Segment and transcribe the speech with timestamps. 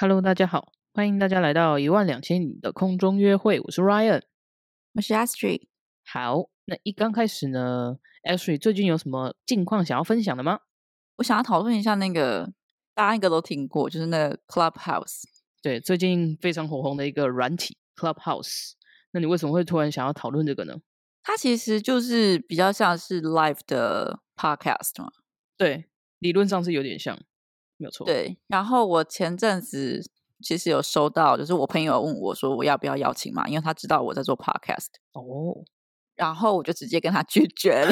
[0.00, 4.22] Hello，大家好，欢迎大家来到一万两千里的空中约会，我是 Ryan，
[4.94, 5.66] 我是 Astrid。
[6.06, 10.60] 好，那一刚开始呢，Astrid 最近有什么近况想要分享的吗？
[11.16, 12.50] 我想要讨论一下那个
[12.94, 15.24] 大家应该都听过，就是那个 Clubhouse。
[15.60, 18.70] 对，最近非常火红的一个软体 Clubhouse。
[19.10, 20.76] 那你为什么会突然想要讨论这个呢？
[21.22, 25.10] 它其实就是比较像是 Live 的 Podcast 嘛。
[25.58, 25.84] 对，
[26.20, 27.20] 理论上是有点像，
[27.80, 28.06] 没有错。
[28.06, 30.00] 对，然后我前阵子
[30.42, 34.88] 其实有收到，就是我朋友问我说我要不要邀请嘛，因为他知道我在做 Podcast。
[35.12, 35.64] 哦，
[36.14, 37.90] 然后我就直接跟他拒绝了。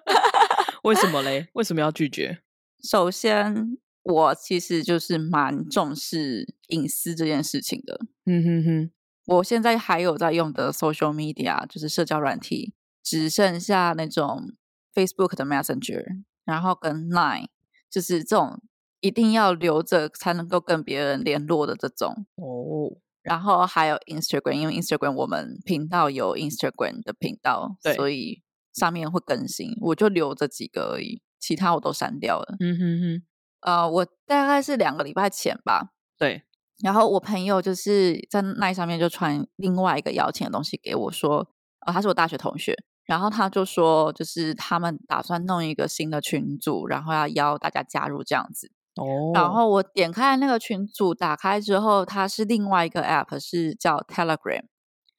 [0.84, 1.48] 为什么嘞？
[1.54, 2.42] 为什么要拒绝？
[2.82, 8.00] 首先，我其实就是蛮重视隐私这件事情的。
[8.26, 8.90] 嗯哼哼，
[9.26, 14.52] 我现在还有在用的 social media 就是社交软体，只剩下那种
[14.94, 16.04] Facebook 的 Messenger，
[16.44, 17.48] 然后跟 Line，
[17.90, 18.62] 就是这种
[19.00, 22.26] 一定要留着才能够跟别人联络的这种。
[22.36, 32.56] 哦，然后还有 Instagram，因为 Instagram 我们频道有 Instagram 的频道，所以上面会更新，我就留这几个而已，其他我都删掉了。
[32.60, 33.22] 嗯哼哼，
[33.60, 36.42] 呃，我大概是两个礼拜前吧，对，
[36.82, 41.48] 然后我朋友就是在那上面就传另外一个邀请的东西给我说，
[41.86, 48.72] 呃，他是我大学同学，然后他就说，就是他们打算弄一个新的群组，然后要邀大家加入这样子。
[48.98, 54.64] 哦，然后我点开那个群组，打开之后，它是另外一个 app，是叫 Telegram。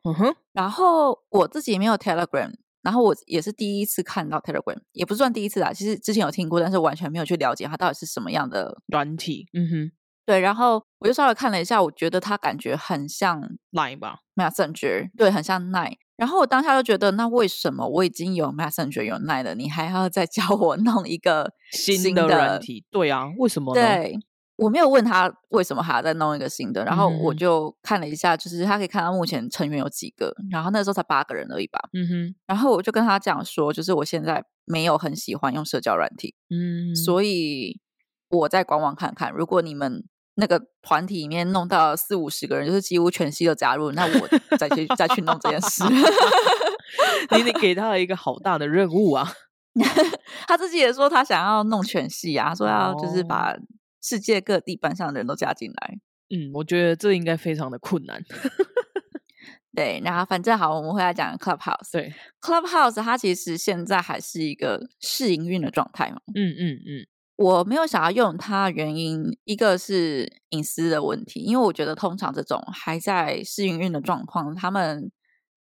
[0.03, 8.81] 嗯哼，然后我自己没有 Telegram，然后我也是第一次看到 Telegram，也不算第一次啦，其实之前有听过，但是完全没有去了解它到底是什么样的。
[8.87, 9.91] 软体，嗯哼。
[10.25, 13.41] 对，然后我就稍微看了一下，我觉得它感觉很像
[13.71, 15.95] ，Line 吧，Messenger，对，很像 Line。
[16.19, 22.59] 然后我当下就觉得，那为什么我已经有 Messenger 有 Line 了，你还要再教我弄一个新的软？
[22.59, 23.81] 体，对啊，为什么呢？
[23.81, 24.19] 对，
[24.57, 31.79] 我没有问他为什么还要再弄一个新的，然后我嗯就看了一下，就是他可以看到目前成员有几个，然后那时候才八个人而已吧。
[31.93, 37.79] 嗯哼，然后我就跟他讲说，就是我现在没有很喜欢用社交软体，嗯，所以
[38.29, 40.03] 我在官网看看，如果你们
[40.39, 45.83] 那个团体里面弄到四五十个人，就是几乎全系都加入，那我再去再去弄这件事。
[47.37, 49.31] 你得给他一个好大的任务啊！
[50.47, 53.55] 他自己也说他想要弄全系啊，说要就是哦把
[54.01, 55.99] 世界各地班上的人都加进来。
[56.29, 58.23] 嗯，我觉得这应该非常的困难。
[59.75, 61.91] 对，然后反正好，我们回来讲 Clubhouse。
[61.93, 66.19] 对，Clubhouse 它其实现在还是一个试营运的状态嘛。
[66.33, 67.07] 嗯嗯嗯，
[67.41, 75.09] 我没有想要用它的原因，一个是隐私的问题，因为我觉得通常这种还在试营运的状况，他们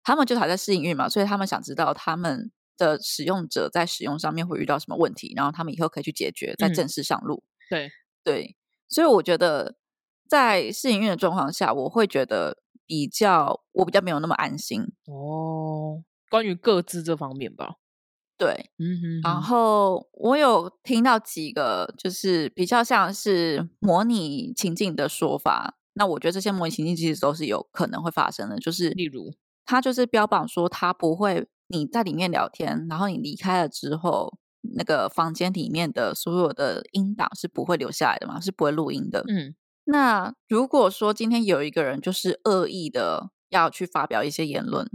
[0.01, 7.43] 他们就还在试营运嘛，所以他们想知道他们的使用者在使用上面会遇到什么问题，然后他们以后可以去解决，在嗯正式上路。
[7.69, 7.89] 对，
[8.23, 8.55] 对，
[8.87, 9.75] 所以我觉得
[10.29, 14.81] 在试营运的状况下，我会觉得比较我比较没有那么安心。
[15.07, 17.75] 哦，关于各自这方面吧。
[18.37, 29.33] 对，嗯哼然哼，后我有听到几个就是比较像是模拟情境的说法，那我觉得这些模拟情境其实都是有可能会发生的，就是例如，
[29.65, 34.37] 他就是标榜说他不会你在里面聊天，然后你离开了之后，
[34.75, 39.23] 那个房间里面的所有的音档是不会留下来的嘛，是不会录音的。
[39.29, 39.55] 嗯。
[39.87, 44.89] 那如果说今天有一个人就是恶意的要去发表一些言论，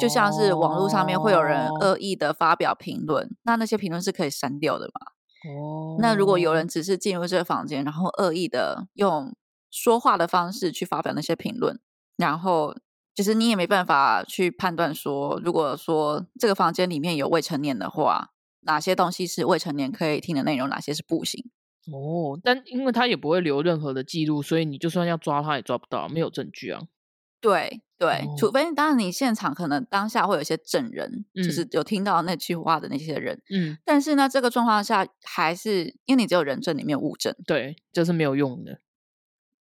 [0.00, 5.00] 就像是网络上面会有人哦恶意的发表评论，那那些评论是可以删掉的嘛？
[5.48, 9.34] 哦，那如果有人只是进入这个房间，然后恶意的用
[9.70, 11.78] 说话的方式去发表那些评论，
[12.16, 12.74] 然后
[13.14, 18.30] 就是你也没办法去判断说，如果说这个房间里面有未成年的话，
[18.62, 21.48] 哪些东西是未成年可以听的内容，哪些是不行？
[21.92, 26.80] 哦，但因为他也不会留任何的记录，所以你就算要抓他也抓不到，没有证据啊。
[27.40, 37.34] 对对，哦除非当然你现场可能当下会有一些证人，就是有听到那句话的那些人，嗯，但是呢，这个状况下还是因为你只有人证，你没有物证。
[37.46, 38.80] 对，就是没有用的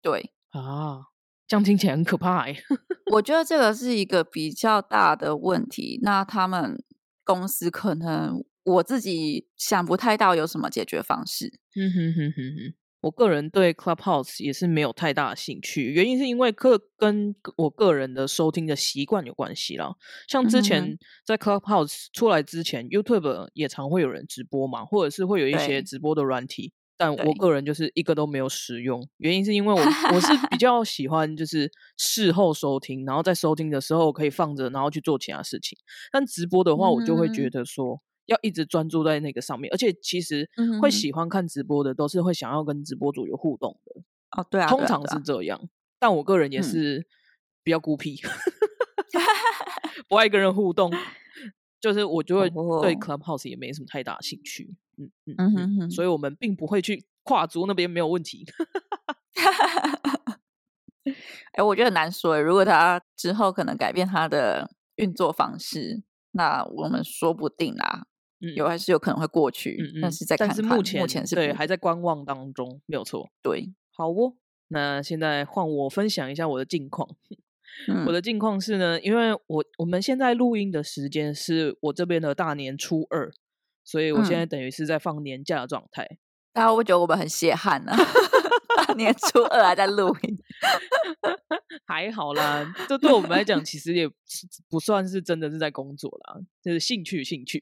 [0.01, 1.07] 对，啊。
[1.47, 2.55] 这样听起来很可怕哎。
[3.13, 5.99] 我觉得这个是一个比较大的问题。
[6.01, 6.83] 那他们
[7.23, 11.59] 公司可能我自己想不太到有什么解决方式。
[11.75, 12.73] 嗯哼哼哼哼，
[13.05, 19.93] 我个人对 Clubhouse 也是没有太大的兴趣，原因是因为个跟我个人的收听的习惯有关系啦。
[20.27, 29.07] 像之前在 Clubhouse 出来之前，YouTube 也常会有人直播嘛，或者是会有一些直播的软体，但我对个人就是一个都没有使用。
[29.17, 29.79] 原因是因为我
[30.11, 35.77] 我是比较喜欢就是事后收听，然后在收听的时候可以放着，然后去做其他事情。
[36.11, 38.01] 但直播的话，我就会觉嗯得说。
[38.25, 40.49] 要一直专注在那个上面，而且其实
[40.81, 44.01] 会喜欢看直播的，都是会想要跟直播主有互动的。
[44.31, 45.61] 哦，对啊，通常是这样。
[45.99, 47.07] 但我个人也是
[47.63, 48.19] 比较孤僻，
[50.09, 50.91] 不爱跟人互动，
[51.79, 54.75] 就是我就会对 Clubhouse 也没什么太大兴趣。
[54.97, 58.45] 嗯嗯嗯，所以我们并不会去跨足那边没有问题。
[61.53, 62.41] 哎，我觉得很难说。
[62.41, 68.07] 如果他之后可能改变他的运作方式，那我们说不定啦。
[68.39, 73.29] 有还是有可能会过去，但是在但是目前目前是对还在观望当中，没有错。
[73.41, 74.35] 对，好哦。
[74.67, 77.07] 那现在换我分享一下我的近况。
[78.07, 83.31] 我的近况是呢，因为我我们现在录音的时间是我这边的大年初二，
[83.83, 86.17] 所以我现在等于是在放年假的状态。
[86.55, 87.91] 大家会觉得我们很血汗呢？
[88.77, 90.37] 大年初二还在录音，
[91.85, 92.73] 还好啦。
[92.87, 94.09] 这对我们来讲，其实也
[94.69, 97.61] 不算是真的是在工作啦，就是兴趣兴趣。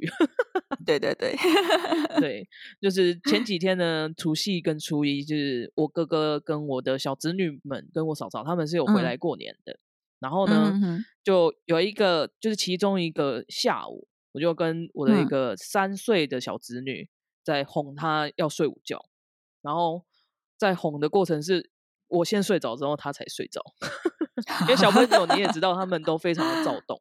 [0.86, 1.36] 对对对
[2.22, 2.48] 对，
[2.80, 9.80] 就是前几天呢，除夕跟初一，就是我哥哥跟我的小侄女们跟我嫂嫂他们是有回来过年的。
[10.20, 17.10] 然后呢，就有一个，就是其中一个下午，我就跟我的一个三岁的小侄女
[17.44, 19.06] 在哄他要睡午觉，
[19.62, 20.06] 然后
[20.58, 21.70] 在哄的过程是
[22.08, 23.62] 我先睡着之后，他才睡着。
[24.62, 27.00] 因为小朋友你也知道，他们都非常的躁动，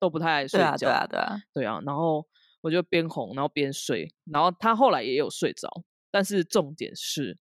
[0.00, 0.76] 都不太爱睡觉。
[0.76, 1.80] 对啊，对啊，对啊。
[1.84, 2.26] 然后
[2.62, 5.68] 我就边哄，然后边睡，然后他后来也有睡着，
[6.10, 7.38] 但是重点是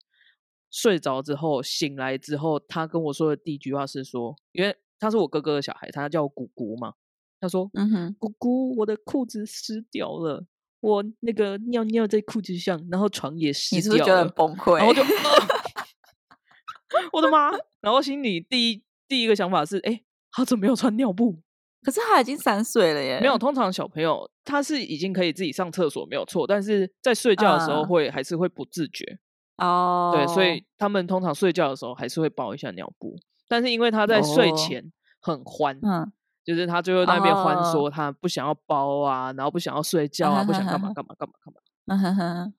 [0.69, 4.77] 睡着之后醒来之后，他跟我说的第一句话是说，因为。
[5.04, 6.94] 他是我哥哥的小孩，他叫姑姑嘛。
[7.39, 10.45] 他说：“嗯哼，姑姑，我的裤子湿掉了，
[10.81, 14.78] 我那个尿尿在裤子上，然后床也湿掉了。”你是觉得崩溃？
[14.78, 15.01] 然后就，
[17.13, 17.51] 我的妈！
[17.80, 20.01] 然后心里第一第一个想法是：哎，
[20.31, 21.39] 他怎么没有穿尿布？
[21.83, 23.19] 可是他已经三岁了耶。
[23.19, 26.45] 没有，通常小朋友他是已经可以自己上厕所，没有错。
[26.45, 29.18] 但是在睡觉的时候会还是会不自觉
[29.57, 30.12] 哦。
[30.13, 33.16] 对，所以他们通常睡觉的时候还是会包一下尿布。
[33.48, 36.12] 但是因为他在睡前很欢，嗯，
[36.44, 41.62] 就是他最后那边欢说他不想要包啊，然后不想要睡觉啊，不想干嘛干嘛干嘛干嘛，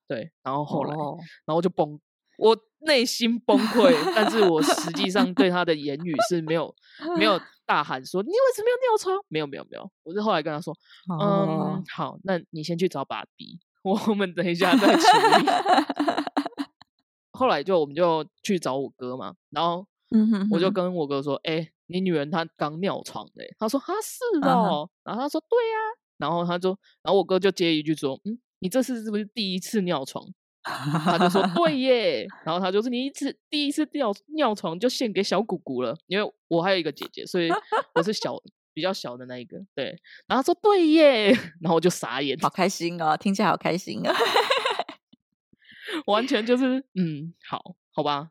[0.07, 0.95] 对，然后后来，
[1.45, 1.99] 然后就崩，
[2.39, 6.75] 我内心崩溃，但是我实际上对他的言语是没有
[7.17, 9.17] 没有 大喊说你为什么要尿床？
[9.29, 10.73] 没有没有没有，我是后来跟他说，
[11.21, 15.47] 嗯，好，那你先去找爸比，我们等一下再处理。
[17.33, 19.87] 后来就我们就去找我哥嘛，然后。
[20.51, 25.77] 我就跟我哥说：“哎，你女人她刚尿床的。”他说：“啊，是哦。”然后他说：“对呀。”
[26.19, 26.71] 然后他就，
[27.03, 30.25] 然后我哥就接一句说：“嗯，你这次是不是第一次尿床？”
[30.63, 37.51] 他就说：“对耶。”然后他就是你一次第一次尿尿床就献给小姑姑了，因为我还有一个姐姐，所以
[37.97, 38.37] 我是小
[38.73, 39.59] 比较小的那一个。
[39.75, 44.15] 对，然后说：“对耶。”然后我就傻眼，好开心哦，听起来好开心啊！
[46.07, 48.31] 完全就是嗯，好好吧。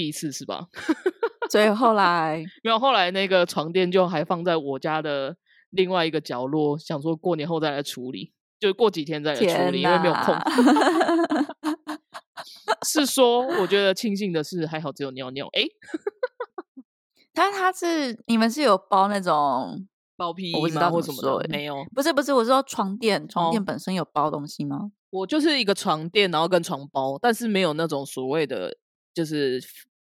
[0.00, 0.66] 第一次是吧？
[1.52, 5.36] 所以后来没有，后来那个床垫就还放在我家的
[5.68, 10.34] 另外一个角落，想说过年后再来处理，就过几天再来处理，因为没有空。
[12.86, 15.46] 是说，我觉得庆幸的是，还好只有尿尿。
[15.52, 15.64] 哎，
[17.34, 19.86] 但他是你们是有包那种
[20.16, 21.84] 包皮衣吗或什么的，没有？
[21.94, 24.92] 不是不是，我是说床垫，床垫本身有包东西吗？
[25.10, 28.78] 我就是一个床垫，然后跟床包，但是没有那种所谓的。
[29.12, 29.60] 就是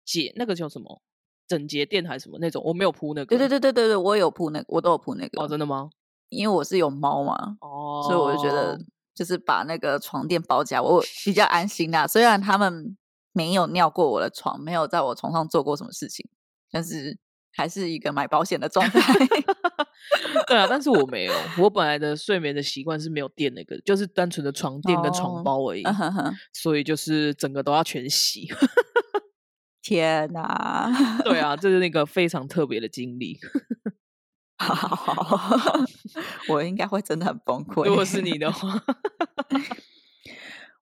[0.10, 1.02] 解那个叫什么
[1.48, 3.28] 整洁垫还是什么那种，我没有铺那个。
[3.28, 5.42] 对对对对对对，我有铺那个，我都有铺那个。
[5.42, 5.90] 哦，真的吗？
[6.30, 8.80] 因为我是有猫嘛，哦，所以我就觉得
[9.14, 12.08] 就是把那个床垫包起来，我比较安心啦。
[12.08, 12.98] 虽然他们
[13.34, 16.28] 没有尿过我的床，没有在我床上做过什么事情，
[16.72, 17.18] 但是
[17.52, 19.02] 还是一个买保险的状态。
[20.48, 25.84] 对啊，但是我没有，我本来的睡眠的习惯是没有垫那个，就是单纯的床垫跟床包而已，
[26.54, 28.48] 所以就是整个都要全洗。
[29.90, 30.88] 天哪！
[31.26, 33.40] 对啊，这是那个非常特别的经历。
[36.50, 37.86] 我应该会真的很崩溃。
[37.86, 38.80] 如果是你的话。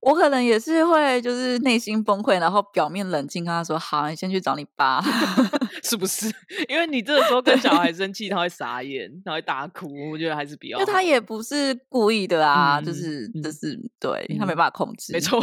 [0.02, 5.02] 我可能也是会，就是内心崩溃，然后表面冷静，跟他说：“好，你先去找你爸，
[5.88, 6.28] 是不是？
[6.68, 9.88] 因为你这个时候跟小孩生气，他会傻眼，他会大哭。
[10.12, 10.78] 我觉得还是比较……
[10.78, 15.42] 因为他也不是故意的啊，就是就是对他没办法控制，没错，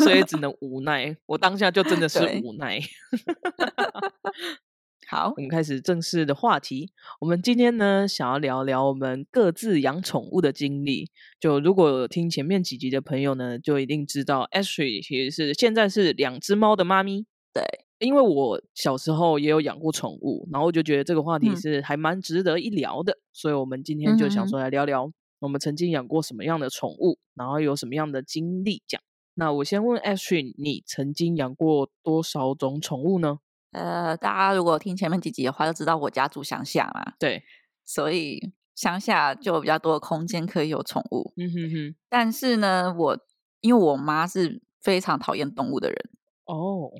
[0.00, 1.16] 所以只 能无奈。
[1.26, 2.80] 我当下就真的是无奈。
[5.08, 6.92] 好，我们开始正式的话题。
[7.20, 11.10] 我们今天呢，想要聊聊我们各自养宠物的经历。
[11.40, 17.26] 就如果听前面几集的朋友呢，就一定知道 Ashley 其实是现在是两只猫的妈咪。
[17.52, 17.64] 对，
[18.00, 28.82] 因为我小时候也有养过宠物，然后我就觉得这个话题是还蛮值得一聊的，所以我们今天就想说来聊聊我们曾经养过什么样的宠物，然后有什么样的经历。
[28.88, 29.02] 这样，
[29.34, 33.38] 那我先问 Ashley，你曾经养过多少种宠物呢？
[33.72, 37.12] 呃，大家如果听前面几集的话，就知道我家住乡下嘛。
[37.18, 37.42] 对，
[37.84, 41.34] 所以乡下就有比较多的空间可以有宠物。
[41.36, 41.94] 嗯哼哼。
[42.08, 43.18] 但是呢，我
[43.60, 46.10] 因为我妈是非常讨厌动物的人。
[46.46, 46.90] 哦。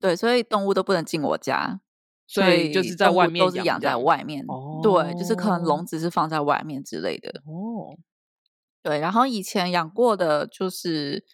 [0.00, 1.80] 对，所以动物都不能进我家。
[2.26, 4.44] 所以就是在外面都是养在外面。
[4.48, 4.80] 哦。
[4.82, 7.30] 对，就是可能笼子是放在外面之类的。
[7.46, 7.96] 哦。
[8.82, 11.24] 对，然后以前养过的就是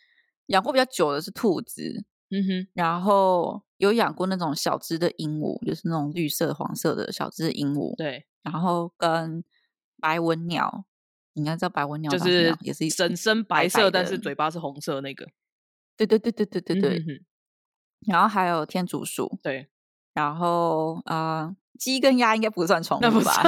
[0.47, 2.05] 养过比较久的是兔子。
[2.31, 2.69] 嗯哼。
[2.75, 3.63] 然后。
[3.79, 7.95] 有养过那种小只的鹦鹉，就是那种绿色、黄色的小只鹦鹉。
[7.97, 9.45] 对，然后跟
[10.01, 10.87] 白文鸟，
[11.35, 15.27] 你应该知道白文鸟就是也是身身白色，但是嘴巴是红色那个。
[15.99, 17.23] 对对对对对对对。
[18.07, 19.39] 然后还有天竺鼠。
[19.43, 19.69] 对。
[20.13, 23.43] 然后啊，鸡跟鸭应该不算宠物吧？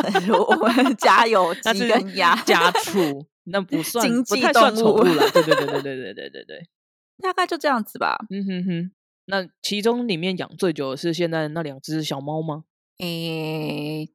[0.48, 5.30] 我们 家有鸡跟鸭，家畜那不算，经济动物了。
[5.30, 6.68] 对对对对对对对对对。
[7.22, 8.16] 大概就这样子吧。
[8.30, 8.90] 嗯哼哼。
[9.26, 12.64] 那其中里面养最久的是现在那两只小猫吗？
[12.98, 14.08] 诶，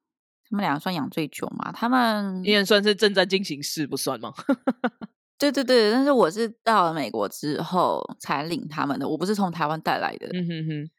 [0.49, 1.71] 他们两个算养最久吗？
[1.71, 4.33] 他们应该算是正在进行式，不算吗？
[5.41, 10.27] 对对对，但是我是到了美国之后才领他们的，我不是从台湾带来的。
[10.33, 10.89] 嗯哼哼。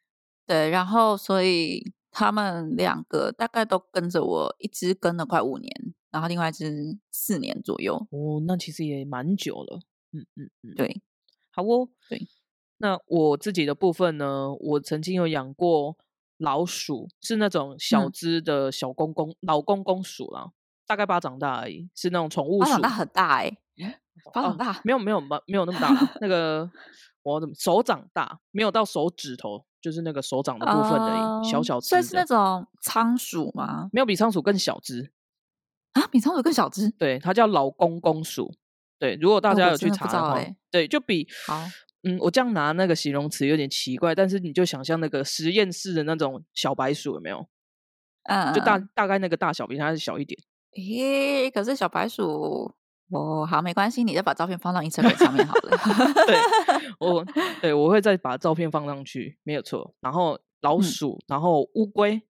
[0.44, 5.72] 对，然后所以他们两个大概都跟着我，一只跟了快五年，
[6.10, 7.94] 然后另外一只四年左右。
[8.10, 9.78] 哦，那其实也蛮久了。
[10.10, 11.00] 嗯嗯嗯，对，
[11.52, 12.26] 好哦，对。
[12.78, 14.52] 那我自己的部分呢？
[14.58, 15.96] 我曾经有养过
[16.38, 20.50] 老鼠，是那种小只的小公公、老公公鼠啦，
[20.84, 22.58] 大概巴掌大而已，是那种宠物鼠。
[22.64, 23.56] 巴掌大很大哎，
[24.32, 24.80] 巴掌大？
[24.84, 25.88] 没有没有没没有那么大，
[26.20, 26.70] 那个
[27.22, 28.40] 我怎么手掌大？
[28.50, 31.88] 没有到手指头，就是那个手掌的部分的小小只。
[31.88, 33.88] 所以是那种仓鼠吗？
[33.92, 35.12] 没有比仓鼠更小只
[35.92, 36.06] 啊？
[36.08, 36.90] 比仓鼠更小只？
[36.92, 38.54] 对，它叫老公公鼠。
[38.98, 41.64] 对，如果大家有去查的话，对，就比好。
[42.04, 47.46] 嗯，我这样拿那个形容词有点奇怪，但是你就想象那个实验室的那种小白鼠有没有？
[48.24, 50.36] 嗯，就大大概那个大小比它小一点。
[50.72, 52.74] 咦，可是小白鼠
[53.12, 55.76] 哦，好没关系，你再把照片放到 Instagram 上面好了。
[56.26, 56.36] 对，
[56.98, 57.24] 我
[57.60, 59.94] 对我会再把照片放上去，没有错。
[60.00, 62.22] 然后老鼠，然后乌龟，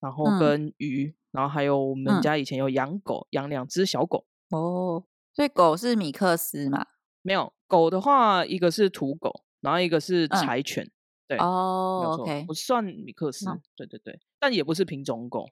[0.00, 4.24] 然后跟鱼，然后还有我们家以前有养狗，养两只小狗。
[4.50, 6.86] 哦，所以狗是米克斯嘛？
[7.22, 7.52] 没有。
[7.66, 10.90] 狗的话，一个是土狗，然后一个是柴犬，
[11.28, 13.46] 对，哦，OK，不算米克斯，
[13.76, 15.48] 对对对，但也不是品种狗，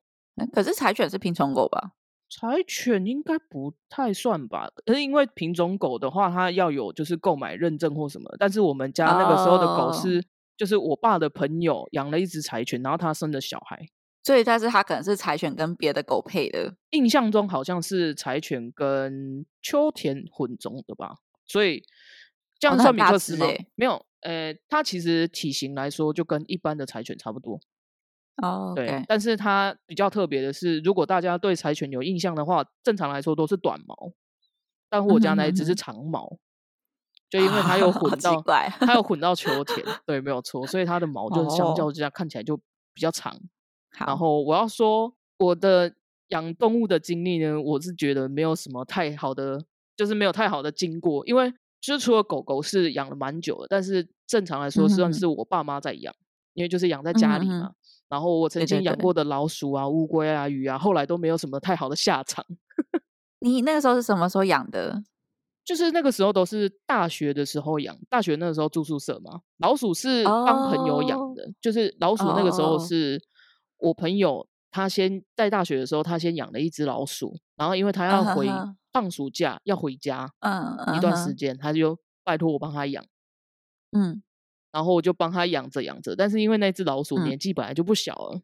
[0.53, 1.93] 可是柴犬是品种狗吧？
[2.29, 4.71] 柴犬应该不太算吧？
[4.85, 10.23] 可是因为品种狗的话，它要有就是购买认证或什么，但是我们家那个时候的狗是，
[10.57, 13.89] 就是我爸的朋友养了一只柴犬，然后他生的小孩，
[14.23, 21.17] 所以但是他可能是柴犬跟别的狗配的，印象中好像是柴犬跟秋田混种的吧，
[21.47, 21.83] 所以。
[22.61, 23.47] 这样算米克斯吗？
[23.77, 27.61] 没有，呃，它其实体型来说就跟一般的柴犬差不多。
[28.43, 34.13] 哦，对，但是它比较特别的是，如果大家对柴犬有印象的话，正常来说都是短毛，
[34.89, 36.39] 但我家那一只是长毛，
[37.29, 38.43] 就因为它有混到，
[38.81, 42.57] 它有混到秋田，对，没有错，所以它的毛就相较之下看起来就
[42.95, 43.37] 比较长。
[44.07, 45.95] 然后我要说我的
[46.29, 49.65] 养动物的经历呢，我是觉得没有什么太好的，
[49.97, 51.53] 就是没有太好的经过，因为。
[51.81, 56.13] 就是除了狗狗是养了蛮久的，但是正常来说算是我爸妈在养，
[56.55, 57.71] 因为就是养在家里嘛。
[58.09, 62.45] 然后我曾经养过的老鼠啊、乌龟啊、鱼啊，后来都没有什么太好的下场。
[63.41, 65.03] 你那个时候是什么时候养的？
[65.65, 69.41] 就是那个时候都是大学的时候养，大学那个时候住宿舍嘛。
[69.59, 73.23] 老鼠是帮朋友养的，就是老鼠那个时候是
[73.79, 78.49] 我朋友，他先在大学的时候他先养了一只老鼠，然后因为他要回。
[78.91, 83.05] 放暑假要回家，嗯，一段时间，他就拜托我帮他养，
[83.93, 84.23] 嗯，
[84.73, 88.43] 然后我就帮他养着养着，但是因为那只老鼠年纪本来就不小了，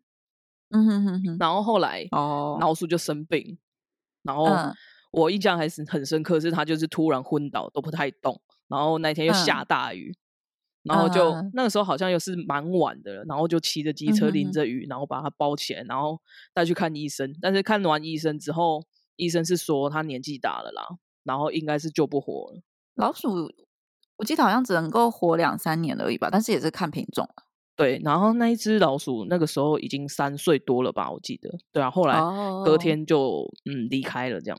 [0.71, 3.59] 嗯哼哼哼，然后后来哦，老鼠就生病，
[4.23, 4.47] 然后
[5.12, 10.16] 我印象还是很深刻，是它就是突然昏倒都不太动，然后那天又下大雨，
[10.83, 16.21] 然后就那个时候好像又是蛮晚的了，然后就骑着机车淋着雨，然后把它包起来，然后
[16.52, 18.85] 带去看医生，但是看完医生之后。
[19.16, 20.88] 医生是说他年纪大了啦，
[21.23, 22.61] 然后应该是救不活了。
[22.97, 23.49] 老鼠，
[24.16, 27.28] 我记得好像只能够活两三年而已吧，但是也是看品种
[27.76, 31.50] 对，然后那一只老鼠那个时候已经三岁多了吧，我记得。
[31.73, 32.21] 对啊，后来
[32.64, 34.59] 隔天就嗯离开了这样。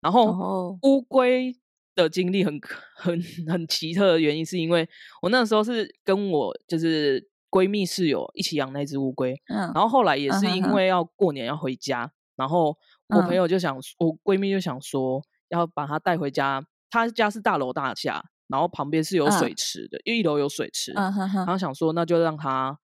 [0.00, 1.56] 然后乌龟
[1.94, 2.60] 的经历很
[2.96, 4.88] 很很奇特的原因，是因为
[5.22, 12.76] 我那个时候是跟我就是闺蜜室友一起养那只乌龟，嗯，然后后来也是因为要过年要回家，然后。
[13.08, 16.64] 我朋友就想，我闺蜜就想说要把它带回家。
[16.88, 20.92] 她家是大楼大厦，然后旁边是有水池的，因为一楼有水池。
[20.92, 22.78] 然后想说，那就让它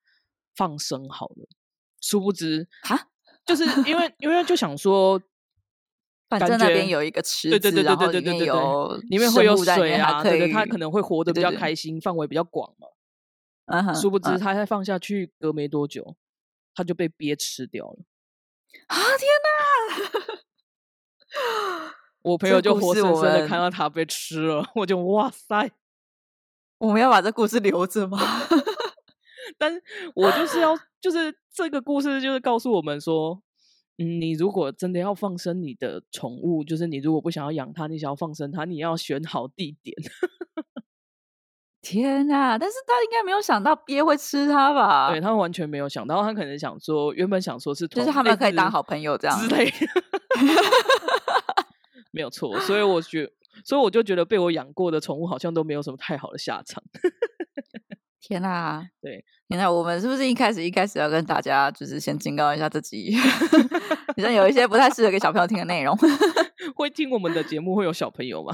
[0.56, 1.46] 放生好了。
[2.00, 3.08] 殊不知哈，
[3.44, 5.20] 就是因为因为就想说，
[6.30, 12.88] 反正那边有一个池，对对对对对对对，有里面会有水啊，对对，它可能会活得比较开心，范围比较广嘛。
[13.94, 16.16] 殊不知它放下去，隔没多久，
[16.74, 17.98] 它就被憋吃掉了。
[18.86, 20.38] 啊天哪！
[22.28, 25.70] 我朋友就活生生的看到它被吃了，我就哇塞！
[26.78, 28.18] 我们要把这故事留着吗？
[29.56, 29.82] 但是
[30.14, 33.42] 我就是要，就是这个故事就是告诉我们说，
[33.96, 39.96] 嗯，你如果真的要放生你的宠物，就是你如果不想要养它，你想要放生它，你要选好地点。
[41.80, 42.58] 天呐！
[42.58, 45.10] 但是他应该没有想到鳖会吃它吧？
[45.10, 49.72] 对他完全没有想到，他可能想说，原本想说是，就是他们可以当好朋友这样之类。
[52.18, 53.30] 没有错，所以我觉，
[53.64, 56.82] 所以我就觉得被我养过的宠物好像都没有什么太好的下场。
[58.20, 58.82] 天呐！
[59.00, 63.14] 对，天呐，我们是不是一开始一开始要跟大家就是先警告一下自己，
[64.08, 65.96] 好像有一些不太适合给小朋友听的内容。
[66.74, 68.52] 会听我们的节目会有小朋友吗？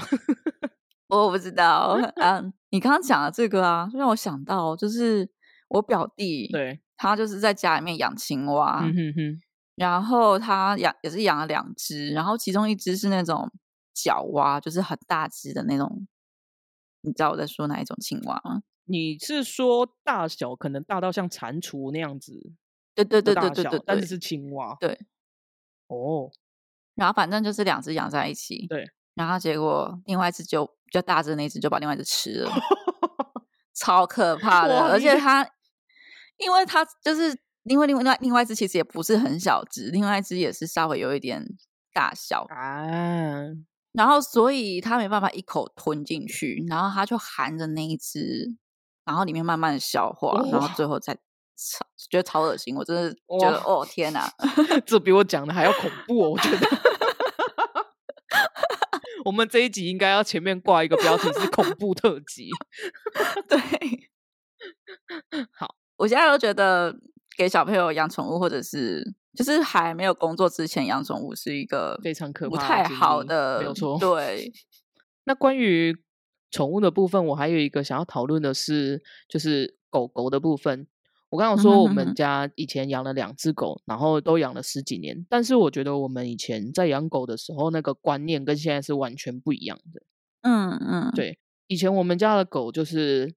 [1.08, 1.98] 我不知道。
[2.16, 5.26] 嗯，你刚刚讲的这个啊，让我想到就是
[5.68, 8.84] 我表弟，对，他就是在家里面养青蛙，
[9.74, 13.50] 然后他养也是养了两只，然后其中一只是那种
[13.92, 16.06] 角蛙，就是很大只的那种。
[17.06, 18.62] 你知道我在说哪一种青蛙吗？
[18.86, 22.52] 你是说大小可能大到像蟾蜍那样子？
[22.94, 24.74] 对对对对对对，但是是青蛙。
[24.80, 24.98] 对，
[25.88, 26.30] 哦，
[26.94, 28.66] 然后反正就是两只养在一起。
[28.68, 32.50] 对，然后结果另外一只就比较大只那只就把另外一只吃了，
[33.74, 34.80] 超可怕的。
[34.86, 35.46] 而且它，
[36.38, 41.44] 因为它就是因为另外另外一只其实也不是很小只，另外一只也是稍微有一点
[41.92, 42.84] 大小啊。
[43.92, 48.56] 然后，所以它没办法一口吞进去，然后它就含着那一只，
[49.04, 54.28] 然后里面慢慢的消化，然后最后再超觉得超恶心，我真的觉得哦天哪，
[54.84, 56.30] 这比我讲的还要恐怖哦！
[56.30, 56.68] 我觉得，
[59.24, 62.50] 我们这一集应该要前面挂一个标题是恐怖特辑。
[63.48, 63.60] 对，
[65.52, 66.92] 好，我现在都觉得
[67.36, 69.14] 给小朋友养宠物或者是。
[69.36, 73.98] 就是还没有工作之前养宠物是一个非常可怕、不太好的，没有错。
[73.98, 74.52] 对。
[75.24, 75.92] 那关于
[76.52, 80.86] 宠物的部分，我还有一个想要讨论的是，就是狗狗的部分。
[81.30, 90.00] 我刚刚说我们家以前养了两只狗，然后都养了十几年，但是我觉得我们以前在养狗的时候，那个观念跟现在是完全不一样的。
[90.42, 91.40] 嗯嗯，对。
[91.66, 93.34] 以前我们家的狗就是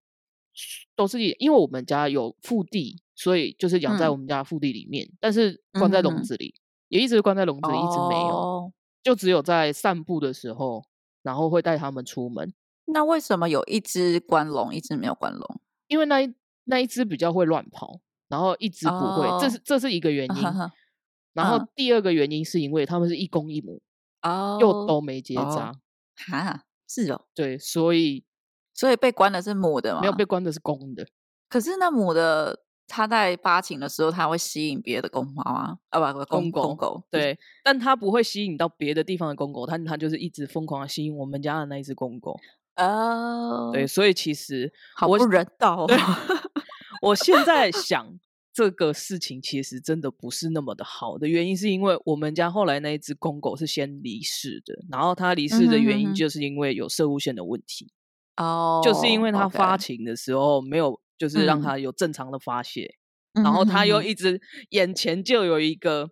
[0.96, 3.02] 都是因为我们家有腹地。
[3.18, 6.54] 所以就是养在我们家腹地里面，但是关在笼子里，
[6.88, 10.86] 也一直关在笼子里，一直没有，就只有在散步的时候，
[11.24, 12.54] 然后会带他们出门。
[12.86, 15.60] 那为什么有一只关笼，一只没有关笼？
[15.88, 16.32] 因为那一
[16.66, 20.44] 那一只比较会乱跑，然后一只不会，这是这是一个原因。
[21.34, 23.82] 然后第二个原因是因为他们是一公一母，
[24.22, 25.74] 哦，又都没结扎。
[26.16, 28.24] 哈，是哦，对，所以
[28.76, 30.02] 所以被关的是母的吗？
[30.02, 31.08] 没有被关的是公的。
[31.50, 32.67] 可是那母的。
[32.88, 42.40] 它在发情的时候，它会吸引别的公猫啊，啊不，公公狗，对，但它不会吸引到别的地方的公狗，它它就是一直疯狂的吸引我们家的那一只公狗。
[42.78, 45.86] 哦，对，所以其实好不人道。
[47.02, 48.18] 我现在想
[48.54, 57.92] 这个事情其实真的不是那么的好的原因，是因为我们家后来那一只公狗是先离世的，然后它离世的原因就是因为有射物线的问题。
[58.38, 61.00] 哦，就是因为它发情的时候没有。
[61.18, 62.96] 就是让他有正常的发泄，
[63.34, 66.10] 然后他又一直眼前就有一个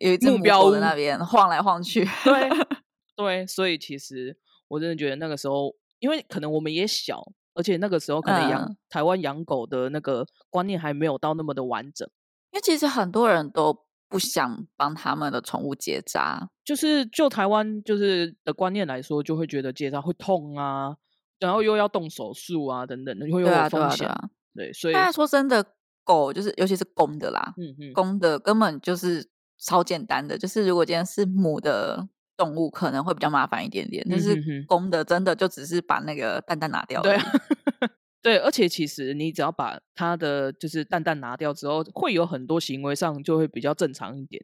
[0.00, 2.50] 有目标在那边晃来晃去，对
[3.16, 4.36] 对，所以其实
[4.68, 7.22] 我真的觉得那个时候，因为可能我们也小，
[7.54, 12.08] 而且那个时候可能养台湾养狗的那个观念还没有到那么的完整，
[12.52, 20.96] 因为其实很多人都不想帮他们的宠物结扎，就是就台湾就是的观念来说，就会觉得结扎会痛啊。
[21.40, 24.08] 然后又要动手术啊，等等的，会有风险。
[24.54, 25.64] 对，所以大家说真的，
[26.04, 29.26] 狗就是尤其是公的啦，嗯嗯，公的根本就是
[29.58, 34.06] 超简单的，就是如果今天是母的动物，可能会比较麻烦一点点。
[34.10, 37.00] 但是公的真的就只是把那个蛋蛋拿掉。
[37.00, 37.16] 对，
[38.20, 44.42] 对，而且其实你只要把它的就是蛋蛋拿掉之后，会有很多行为上就会比较正常一点。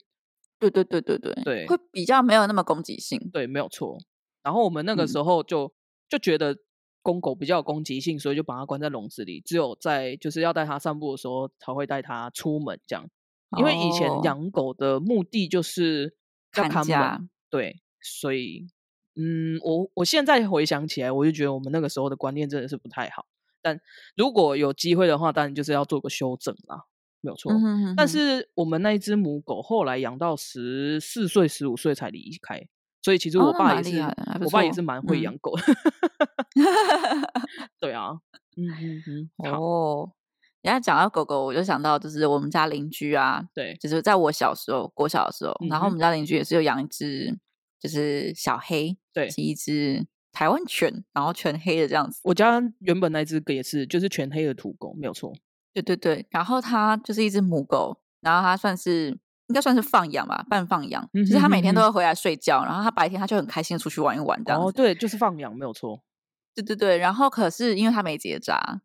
[0.58, 3.20] 对对对对对对，会比较没有那么攻击性。
[3.32, 3.98] 对，没有错。
[4.44, 5.74] 然后我们那个时候就
[6.08, 6.56] 就觉得。
[7.06, 9.40] 公狗比较有攻击性，所以就把它关在笼子里。
[9.40, 13.08] 只有在就是要带它散步的时候，才会带它出门这样。
[13.56, 16.16] 因为以前养狗的目的就是
[16.50, 18.66] 看家，对，所以
[19.14, 23.24] 嗯，我我现在回想起来，我就觉得我们那个时候的观念真的是不太好。
[23.62, 23.80] 但
[24.16, 26.82] 如果有机会的话，当然就是要做个修正啦，
[27.20, 27.52] 没有错。
[27.96, 32.60] 但是我们那一只母狗后来养到十四岁、十五岁才离开，
[33.06, 34.02] 所以其实我爸也是，
[34.42, 35.52] 我爸也是蛮会养狗。
[37.78, 38.10] 对啊，
[38.56, 38.66] 嗯
[39.06, 40.10] 嗯嗯，哦。
[40.62, 47.38] 人家讲到狗狗，我就想到就是我们家邻居啊，对，就是在我小时候，国小的时候，然后我们家邻居也是有养一只，
[47.78, 52.20] 就是小黑，对，是一只台湾犬，然后全黑的这样子。
[52.24, 55.32] 我家原本那只也是，就是全黑的土狗，没有错。
[55.72, 59.16] 对对对，然后它就是一只母狗，然后它算是
[59.48, 64.60] 应该算是放养吧，半放养，就是他每天都会回来睡觉，然后他白天他就很开心的出去玩一玩这样。
[64.60, 66.00] 哦，对，就是放养，没有错。
[66.54, 68.80] 对对对，然后可是因为他没结扎。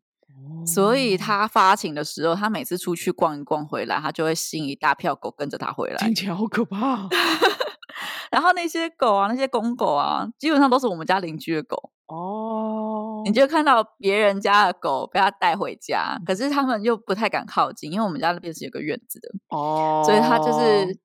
[0.66, 7.08] 所以他发情的时候，他每次出去逛一逛回来，他就会吸引一大票狗跟着他回来，听起来好可怕。
[8.32, 12.81] 然后那些狗啊，那些公狗啊，基本上都是我们家邻居的狗哦。
[13.26, 20.04] 你就看到别人家的狗被他带回家，可是他们又不太敢靠近，因为我们家那边是有个院子的哦。
[20.06, 21.00] 所以他就是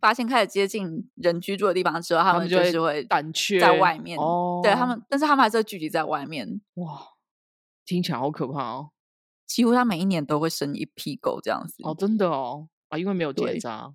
[0.00, 4.60] 发现开始接近人居住的地方之后，他们就是会胆怯在外面哦。
[4.62, 7.00] 对他们，但是他们还是会聚集在外面哇。
[7.84, 8.90] 听起来好可怕哦！
[9.46, 13.90] 几乎他每一年都会生一批狗这样子哦，真的哦啊，因为没有结扎，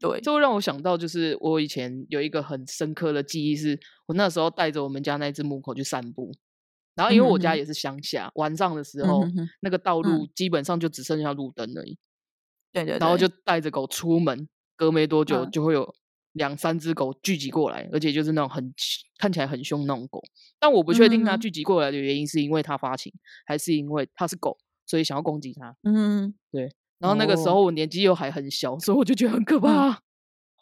[0.00, 6.32] 对，这会让我想到，就是我以前有一个很深刻的记忆，是我那时候带着我们家那只母狗去散步，
[7.00, 9.26] 然后因为我家也是乡下，晚上的时候
[9.60, 11.96] 那个道路基本上就只剩下路灯而已，
[12.72, 15.94] 对对，然后就带着狗出门，隔没多久就会有。
[16.34, 18.72] 两三只狗聚集过来，而且就是那种很
[19.18, 20.22] 看起来很凶那种狗，
[20.60, 23.12] 但我不确定它聚集过来的原因是因为它发情，
[23.44, 25.74] 还是因为它是狗，所以想要攻击它。
[25.82, 26.72] 嗯，对。
[27.00, 29.88] 然后那个时候我年纪又还很小，所以我就觉得很可怕。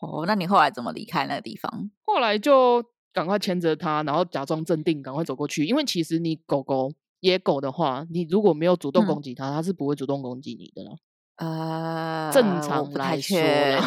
[0.00, 1.90] 哦，那你后来怎么离开那个地方？
[2.00, 5.64] 后来就赶快牵着它，然后假装镇定，赶快走过去。
[5.64, 10.96] 因为其实你狗狗野狗的话，你如果没有主动攻击它，它是不会主动攻击你的啦。
[11.36, 13.38] 呃，正常来说，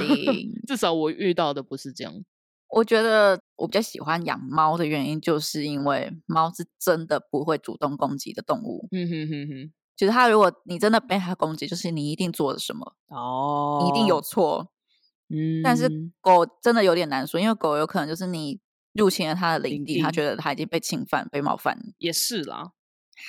[0.68, 2.14] 至少我遇到的不是这样。
[2.70, 8.88] 我觉得我比较喜欢养猫的原因，就是因为猫是真的不会主动攻击的动物。
[8.92, 14.72] 嗯哼哼哼，就是它，如果你真的被它攻击，就是你一定做了什么哦，你一定有错。
[15.28, 15.90] 嗯，但是
[16.22, 18.62] 狗真的有点难说，因为狗有可能就是你
[18.94, 21.78] 入侵了他的领地，他觉得他已经被侵犯、被冒犯。
[21.98, 22.72] 也是啦。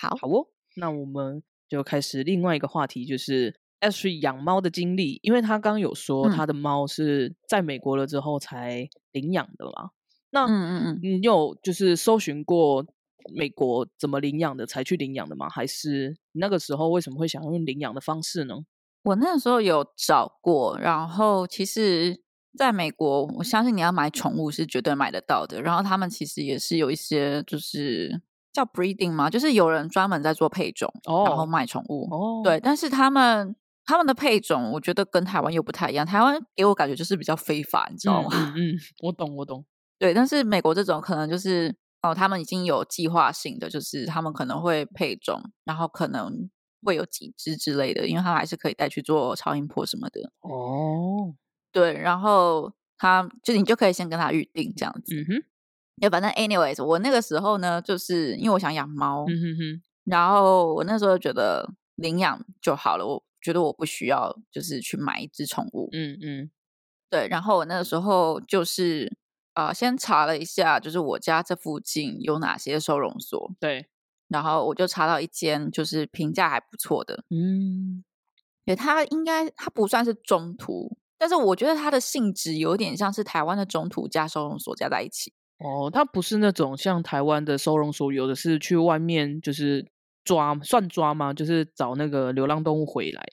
[0.01, 0.47] 好，好哦，
[0.77, 3.55] 那我们就开始另外一个话题，就是。
[3.83, 9.91] Ashley 养猫的经历，因为他刚刚有说他的猫是在美国了之后才领养的嘛。
[10.31, 12.87] 那嗯嗯嗯，你有就是搜寻过
[13.35, 15.49] 美国怎么领养的才去领养的吗？
[15.49, 18.55] 还是那个时候为什么会想用领养的方式呢？
[19.03, 22.22] 我那时候有找过，然后其实
[22.59, 25.61] 在美国，我相信你要买宠物是绝对买得到的。
[25.63, 28.21] 然后他们其实也是有一些就是
[28.53, 30.93] 叫 breeding 嘛，就是有人专门在做配种，
[31.27, 32.09] 然后卖宠物。
[32.11, 33.55] 哦，对，但是他们。
[33.85, 36.07] 他们的配种，我觉得跟台湾又不太一样。
[36.07, 38.55] 台湾给我感觉就是比较非法，你知道吗？
[38.57, 39.67] 嗯， 我懂，我懂。
[39.99, 46.49] 对，但是美国这种可能就是哦，他们已经有计划性的，就是他们可能会配种，然后可能
[46.85, 50.31] 会有几只之类的，因为他还是可以带去做超音波什么的。
[50.43, 51.35] 哦，
[51.73, 55.15] 对，然后他就你就可以先跟他预定这样子。
[55.15, 55.45] 嗯哼。
[55.97, 63.25] 也反正 anyways，我那个时候呢，就是因为我想养猫，嗯哼哼，然后我那时候觉得领养就好了，我。
[63.45, 65.89] 觉得我不需要，就是去买一只宠物。
[65.91, 66.51] 嗯嗯，
[67.11, 67.27] 对。
[67.27, 69.13] 然后我那个时候就是
[69.55, 73.53] 啊，先查了一下，就是我家这附近有哪些收容所。
[73.59, 73.89] 对。
[74.29, 77.25] 然后我就查到一间，就是评价还不错的。
[77.31, 78.05] 嗯。
[78.65, 85.33] 对，它应该它不算是中途，但是我觉得它的性质有点像是台湾的中途加收容所加在一起。
[85.59, 89.87] 哦，它不是那种像台湾的收容所，有的是去外面就是。
[90.25, 91.35] 抓算抓吗？
[91.35, 93.27] 就是找那个流浪动物回来。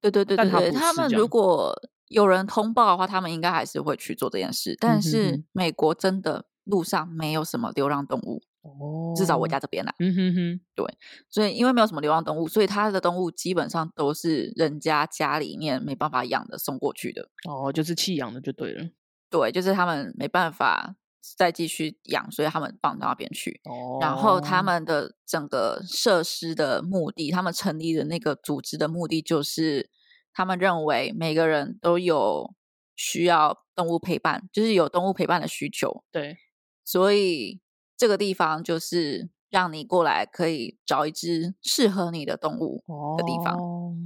[0.00, 1.74] 对对对对对，他们如果
[2.06, 4.76] 有人通报的话，他们应该还是会去做这件事。
[4.78, 9.94] 但是美国真的路上没有什么流浪动物哦，至少我家这边啦。
[9.98, 10.86] 嗯哼哼，对，
[11.28, 17.28] 所以因为没有什么流浪动物，所以他的动物基本上都是人家家里面没办法养的送过去的。
[17.48, 18.88] 哦，就是弃养的就对了。
[19.30, 20.96] 对，就是他们没办法。
[21.36, 23.60] 再继续养，所以他们放到那边去。
[23.64, 23.98] 哦。
[24.00, 29.90] 然后他们的整个设施的目的，他们成立的那个组织的目的，就是
[30.32, 32.54] 他们认为每个人都有
[32.94, 36.04] 需要动物陪伴，就是有动物陪伴的需求。
[36.12, 36.36] 对。
[36.84, 37.60] 所以
[37.96, 42.84] 这个地方就是让你过来，可以找一只适合你的动物
[43.16, 43.56] 的地方。
[43.56, 43.96] 哦。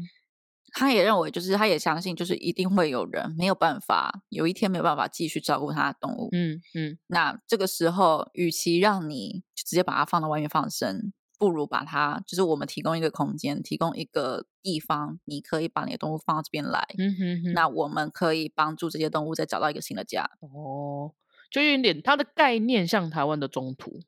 [0.72, 6.28] 他也认为，就是他也相信，就是一定会有人没有办法，有一天没有办法继续照顾他的动物。
[6.30, 16.86] 嗯嗯，那这个时候，与其让你直接把它放到外面放生，不如把它，就是我们提供一个空间，提供一个地方，你可以把你的动物放到这边来。
[16.98, 20.30] 嗯哼哼，那我们可以帮助这些动物再找到一个新的家。
[20.40, 21.10] 哦，
[21.50, 24.00] 就有点它的概念像台湾的中途。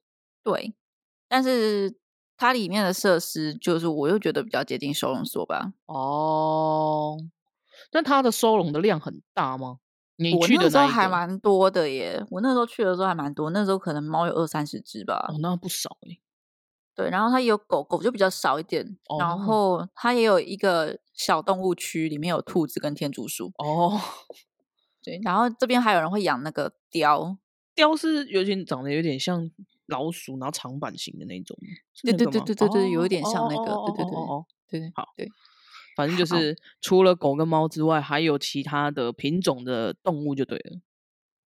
[0.43, 0.75] 对，
[1.29, 1.99] 但是。
[2.35, 5.75] 它里面的设施，就是我又觉得比较接近收容所吧。
[5.87, 7.17] 哦，
[7.93, 9.79] 那它的收容的量很大吗？
[10.17, 12.25] 你去的时候还蛮多的耶。
[12.31, 15.29] 我那时候去的时候还蛮多，那时候可能猫有二三十只吧。
[15.29, 16.19] 哦，那不少哎。
[16.97, 18.99] 对，然后它有狗狗就比较少一点。
[19.21, 23.53] 然后它也有一个小动物区，里面有兔子跟天竺鼠。
[23.59, 24.01] 哦，
[25.05, 27.37] 对，然后这边还有人会养那个雕，
[27.75, 29.51] 雕是有点长得有点像。
[29.87, 31.59] 老鼠，然后长板型的那种，
[32.03, 32.55] 对对对对？
[32.55, 34.15] 对对，有一点像那个，对对对
[34.71, 35.29] 对对，好对，
[35.97, 36.17] 反正。
[36.17, 40.81] 就是除了狗跟猫之外，还有其他的品种的动物就对了，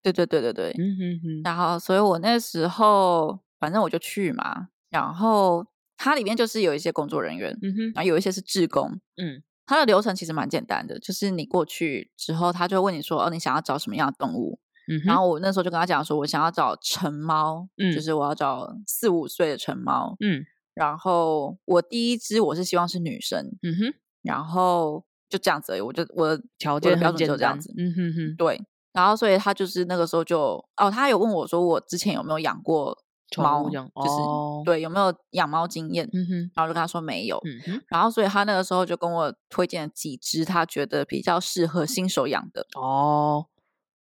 [0.01, 1.43] 对对对对对，嗯哼哼。
[1.43, 8.05] 然后，所以我那时候反正我就去嘛，然后它里面就是有一些工作人员，嗯哼，然。
[8.05, 14.61] 后有一些是志工，嗯，它的流程其实蛮简单的，就是你过去之后，他就问你说，哦，你想要找什么样的动物？
[15.05, 20.45] 然后我那时候就跟他讲说，我想要找成猫，嗯，就是我要找四五岁的成猫，嗯，
[20.75, 32.97] 然后我第一只我是希望是女生，嗯哼，然后就这样子，我就我的条件标准就这样子，嗯哼哼，对，然后所以他就是那个时候就哦，他有问我说我之前有没有养过
[33.39, 43.47] 猫，就是对有没有养猫经验，嗯哼，然后就跟他说没有，嗯哼，然后所以他那个时候就跟我推荐了几只他觉得比较适合新手养的，哦，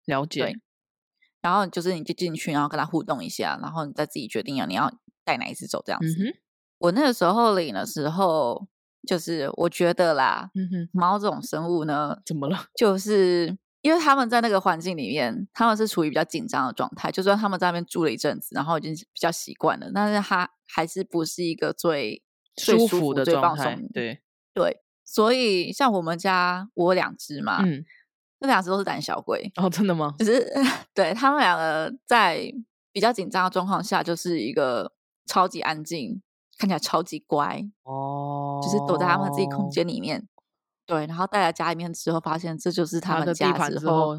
[0.04, 0.54] 了解。
[1.46, 4.92] 然后就是你就进去，然后跟他互动一下，然后你再自己决定要你要
[5.24, 6.08] 带哪一只走这样子。
[6.78, 8.66] 我那个时候领的时候，
[9.06, 12.66] 就是我觉得啦，嗯猫这种生物呢，怎么了？
[12.74, 17.12] 就是因为他们在那个环境里面，他们是处于比较紧张的状态。
[17.12, 22.24] 就算他们在那边住了一阵子，然后已经比较习惯了，但是它还是不是一个最
[22.56, 23.78] 舒服的状态。
[23.94, 24.20] 对
[24.52, 27.62] 对，所以像我们家我两只嘛。
[28.38, 30.14] 那两只都是胆小鬼哦，真的吗？
[30.18, 30.46] 就是
[30.94, 32.52] 对他们两个在
[32.92, 34.92] 比较紧张的状况下，就是一个
[35.26, 36.20] 超级安静，
[36.58, 40.28] 看起来超级乖哦，就是躲在他们自己空间里面。
[40.84, 44.16] 对，然后带来家里面之后，发现这就是他们家之后，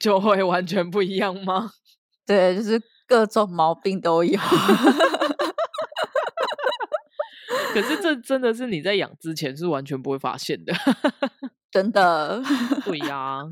[0.00, 1.70] 就会完全不一样吗？
[2.26, 4.38] 对，就是各种毛病都有。
[7.72, 10.74] 可是这真的是你在养之前是完全不会发现的。
[11.72, 12.40] 真的，
[12.86, 13.42] 对呀。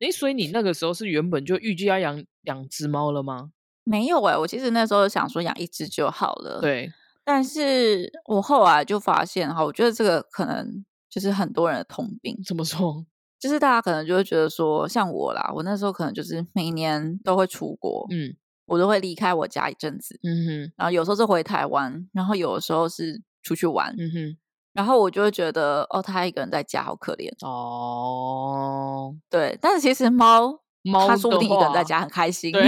[0.00, 3.50] 哎，所以你那个时候是原本就预计要养两只猫了吗？
[3.84, 6.60] 没有哎，我其实那时候想说养一只就好了。
[6.60, 6.90] 对，
[7.24, 12.36] 但是我后来就发现哈，我觉得这个可能就是很多人的通病。
[12.46, 13.04] 怎么说？
[13.38, 24.36] 就是大家可能就会觉得说，像我啦，我那时候可能就是每年都会出国，嗯，我都会离开我家一阵子，嗯哼，然后有时候是回台湾，然后有的时候是出去玩，嗯哼。
[24.74, 29.14] 然后我就会觉得，哦，他一个人在家好可怜哦。
[29.28, 32.50] 对，但是其实猫猫，它说不定一个人在家很开心。
[32.50, 32.66] 对，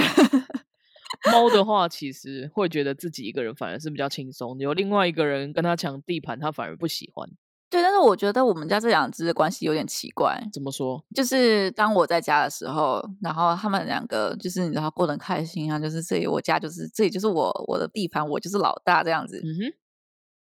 [1.33, 7.27] 猫的话，其实会觉得自己一个人反而是比较轻松，有另外一个人跟他抢地盘，他反而不喜欢。
[7.71, 10.38] 对，但是我觉得我们家这两只的关系有点奇怪。
[10.53, 11.03] 怎么说？
[11.14, 19.40] 就是当我在家的时候，然后他们两个就是你知道过得很开心啊，就是这里我家就是这里就是我我的地盘，我就是老大这样子。
[19.43, 19.75] 嗯哼，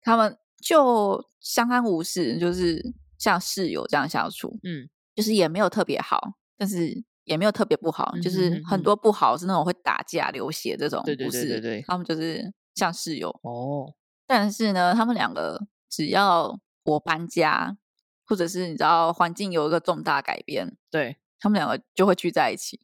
[0.03, 0.37] 他们。
[0.61, 2.81] 就相安无事，就是
[3.17, 6.19] 像室友这样相处，嗯，就是也没有特别好，
[6.57, 13.29] 但是也没有特别不好，就是很多不好是那种会打架流血这种，对对对对对，他们就是像室友。
[13.43, 13.93] 哦，
[14.25, 17.77] 但是呢，他们两个只要我搬家，
[18.25, 21.17] 或者是你知道环境有一个重大改变，对。
[21.39, 22.79] 他们两个就会聚在一起，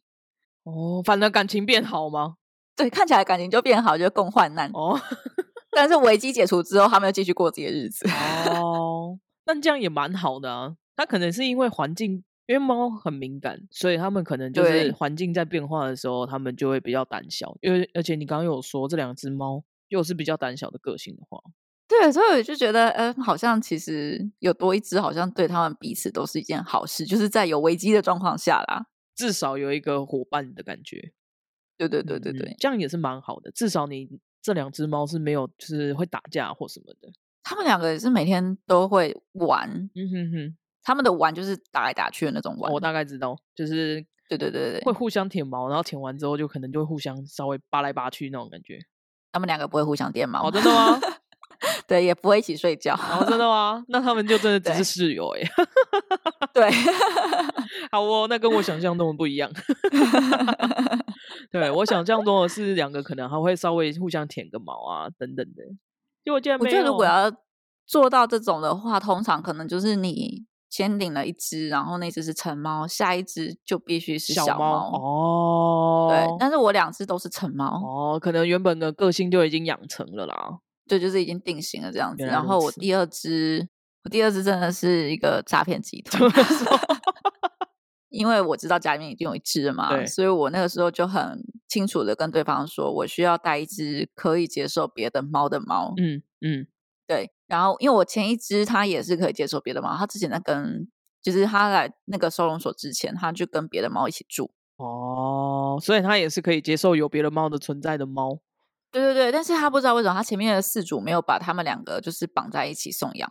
[0.62, 2.36] 哦，反正感情变好吗？
[2.76, 4.96] 对，看起来感情就变好，就共患难哦。
[5.74, 8.08] 但是危机解除之后，他们又继续过自己的日子。
[8.50, 10.76] 哦，那这样也蛮好的啊。
[10.96, 17.56] 它可能是因为环境，因为猫很敏感，所以他们可能就是环境在变化的时候，他们就会比较胆小。
[17.60, 21.40] 因为而且你刚刚有说这两只猫又是比较胆小的个性的话，
[21.88, 31.12] 对，所以我就觉得，呃，好像其实有多一只，好像对他们彼此都是一件好事，就是在有危机的状况下啦，至少有一个伙伴的感觉。
[31.76, 34.20] 对对对对对，这样也是蛮好的，至少你。
[34.44, 37.10] 这两只猫是没有，就是会打架或什么的。
[37.42, 40.56] 他们两个也是每天都会玩，嗯哼哼。
[40.82, 42.70] 他们的玩就是打来打去的那种玩。
[42.70, 48.78] 我大概知道，就是对对对对，会互相舔毛，然后舔完之后就可能就会互相稍微扒来扒去那种感觉。
[49.32, 51.00] 他们两个不会互相舔毛，真的吗？
[51.88, 52.94] 对，也不会一起睡觉。
[52.94, 53.82] 哦，真的吗？
[53.88, 55.40] 那他们就真的只是室友哎。
[56.52, 56.70] 对，
[57.90, 59.50] 好哦，那跟我想象中的不一样。
[61.50, 65.62] 对我想象中的是两个可能还会稍微互相舔个毛啊等等的。
[66.24, 67.30] 就我觉得，我觉得如果要
[67.86, 76.08] 做到这种的话，通常可能就是你先领了一只，然后那只是成猫，下一只就必须是小猫哦。
[76.10, 80.58] 对，但是我两只都是成猫哦，可能原本的个性就已经养成了啦。
[80.88, 82.24] 对，就是已经定型了这样子。
[82.24, 83.68] 然后我第二只，
[84.04, 86.30] 我第二只真的是一个诈骗集团，
[88.10, 95.94] 因为我知道家里面已经有一只了嘛，所以我那个时候就很清楚的跟对方说，我需要带一只可以接受别的猫的猫。
[95.96, 96.66] 嗯嗯，
[97.06, 97.32] 对。
[97.46, 100.86] 然后因为我前一只它也是可以接受别的猫，它之前在跟，
[101.22, 104.50] 就是它来那个收容所之前，它就跟别的猫一起住。
[104.76, 108.40] 哦，所以它也是可以接受有别的猫的存在的猫。
[108.90, 113.28] 对对对，但是他不知道为什么他前面的四主没有把他们两个就是绑在一起送养，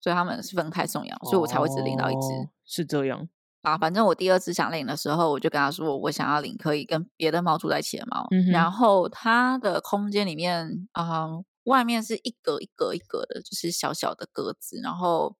[0.00, 2.48] 所以他们是分开送养，所以我才会只领到一只。
[2.64, 3.28] 是这样
[3.62, 8.26] 啊，反正我第二只想领的时候，我就跟他说，我想要领可以跟别的猫住在一起的猫。
[8.52, 11.28] 然后它的空间里面啊，
[11.64, 15.36] 外面是一格一格一格的，就是小小的格子，然后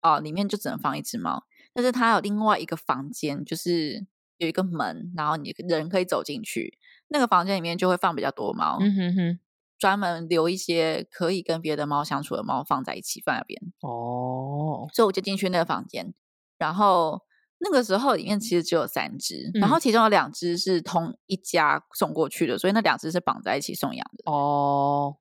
[0.00, 1.44] 啊，里面就只能放一只猫。
[1.72, 4.06] 但是它有另外一个房间，就是
[4.36, 6.78] 有一个门，然后你人可以走进去。
[7.08, 9.38] 那个房间里面就会放比较多猫，嗯哼哼，
[9.78, 13.60] 专门留一些可以跟别的猫相处的猫放在一起放那边。
[13.80, 16.14] 哦，所以我就进去那个房间，
[16.58, 17.20] 然后
[17.58, 24.30] 那个时候里面其实只有三只，然后其中有两只是同一家送过去的，所以那两只是绑在一起送养的。
[24.30, 25.16] 哦，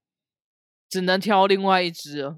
[0.89, 2.37] 只能挑另外一只。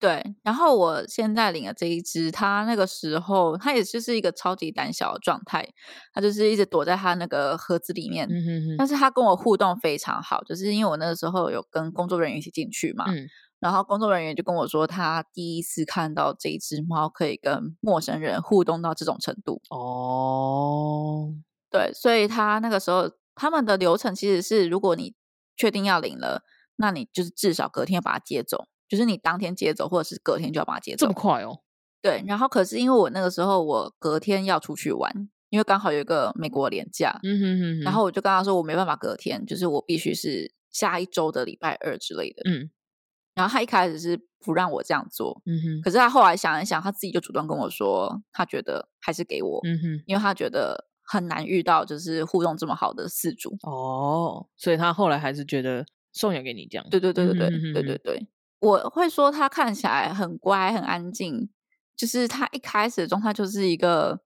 [0.00, 5.68] 对，然后我现在领的这一只，它那个时候它也就是一个超级胆小的状态，
[6.14, 8.28] 它就是一直躲在它那个盒子里面。
[8.78, 13.06] 但是它跟我互动非常好，就是因为我那个时候有跟工作人员一起进去嘛，
[13.58, 19.60] 然后工作人员就跟我说，他第一次看到这一只猫可以跟陌生人互动到这种程度。
[19.70, 21.34] 哦，
[21.72, 25.16] 对，所以他那个时候他们的流程其实是，如果你
[25.56, 26.44] 确定要领了，
[26.76, 28.68] 那你就是至少隔天要把它接走。
[28.88, 31.60] 就是你当天接走，或者是隔天就要把它接走，这么快哦？
[32.00, 32.24] 对。
[32.26, 35.12] 然后可是因为我那个时候我隔天要出去玩，
[35.50, 37.80] 因为刚好有一个美国年假，嗯哼哼。
[37.80, 42.42] 然后我就跟他说我没办法隔天，就是我必须是下一周的礼拜二之类的。
[42.50, 42.70] 嗯。
[43.34, 45.82] 然后他一开始是不让我这样做，嗯哼。
[45.82, 53.56] 可是他后来想一想，他自己就主动跟我说，他觉得还是给我，嗯哼，因为他觉得很难遇到就是互动这么好的饲主。
[53.62, 56.86] 哦，所以他后来还是觉得送养给你这样。
[56.90, 58.26] 对对对对对对对对。
[58.60, 61.48] 我会说他看起来很乖很安静，
[61.96, 64.20] 就是他一开始的状态就是一个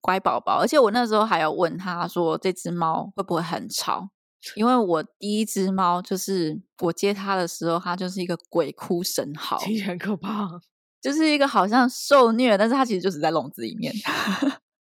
[0.00, 4.10] 乖宝宝，而且我那时候还有问他说这只猫会不会很吵，
[4.54, 10.48] 因为我第一只猫就是我接它的时候，它就是一个鬼哭神嚎，很可怕，
[11.00, 13.92] 就是一个好像受虐，但是它其实就是在笼子里面，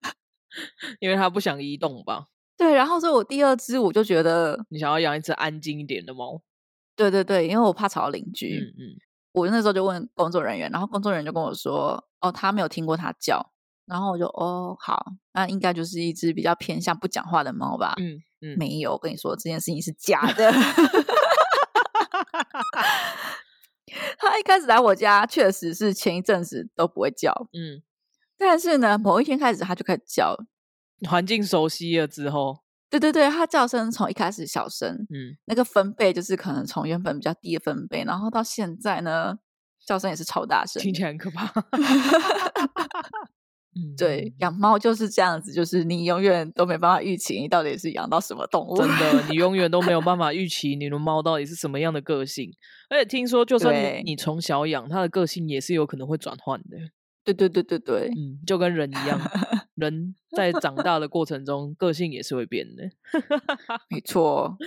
[0.99, 2.25] 因为它不想移动吧？
[2.57, 6.41] 对，然后所以我第二只我就觉得你想要养一只安静一点的猫。
[6.97, 8.57] 对对对，因为我怕吵到邻居。
[8.59, 8.91] 嗯嗯，
[9.31, 13.53] 我那时候就问工作人员，然后工作人员就跟我说：“哦，他没有听过它叫。”
[13.85, 20.51] 然后我就：“哦，好，那应该就是一只比较偏向不讲话的猫吧？”嗯嗯，没有，我跟你说这件事情是假的。
[24.19, 27.31] 他一开始来我家，确实是前一阵子都不会叫。
[27.53, 27.81] 嗯，
[28.37, 30.35] 但是呢，某一天开始他就开始叫，
[31.07, 32.59] 环境熟悉了之后。
[32.89, 39.37] 对对对，它叫声从一开始小声，嗯，那个分贝就是可能从原本比较低的分贝，然后到现在呢，
[39.85, 41.45] 叫声也是超大声，听起来很可怕。
[43.77, 52.49] 嗯，对，养猫就是这样子，就是你永远都没办法预期你到底是养到什么动物，真的，你永远都没有办法预期你的猫到底是什么样的个性。
[52.89, 56.77] 而且听说，就算你从小养，它的个性也是有可能会转换的。
[57.23, 59.19] 对对对对对，嗯，就跟人一样，
[59.77, 62.83] 人 在长大的过程中，个性也是会变的。
[63.89, 64.57] 没错，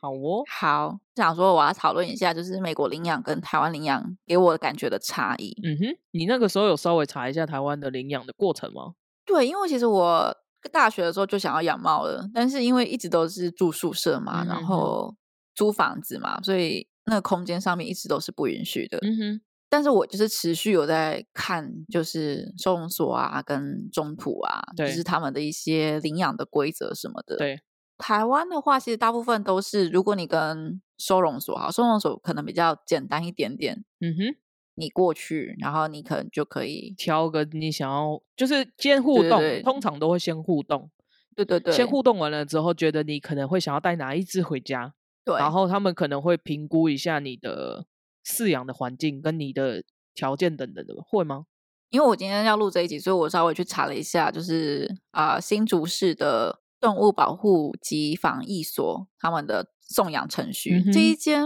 [0.00, 5.54] 好哦，好，想说我要讨论一下，就是美国领养跟台湾领养给我的感觉的差异。
[5.62, 8.94] 嗯哼，你那个时候有稍微查一下台湾的领养的过程吗？
[9.24, 10.36] 对，因为其实我
[10.72, 15.14] 大学的时候就想要养猫了，但是因为一直都是住宿舍嘛，然后
[15.54, 18.98] 租房子嘛，所以那个空间上面一直都是不允许的。
[19.02, 19.40] 嗯哼。
[19.76, 27.36] 但是我就是持续有在看，就是收容所啊，跟中途啊，就是他们的一些领养的规则什么的。
[27.36, 27.60] 对，
[27.98, 33.84] 台湾的话，其实大部分都是，如果你跟收容所哈，收容所可能比较简单一点点。
[34.00, 34.36] 嗯哼，
[34.76, 40.90] 你过去，然后你可能就可以挑个你想要，就是先互动，通常都会先互动。
[41.34, 47.84] 对对对，先互动完了之后，觉得你可能会想要带哪一只回家，对，然后他们可能会评估一下你的。
[48.26, 51.44] 饲养的环境跟你的条件等等的会吗？
[51.90, 61.44] 因为我今天要录这一集，所以我稍微去查了一下，就是啊，新竹市的动物保护及防疫所他们的送养程序，这一间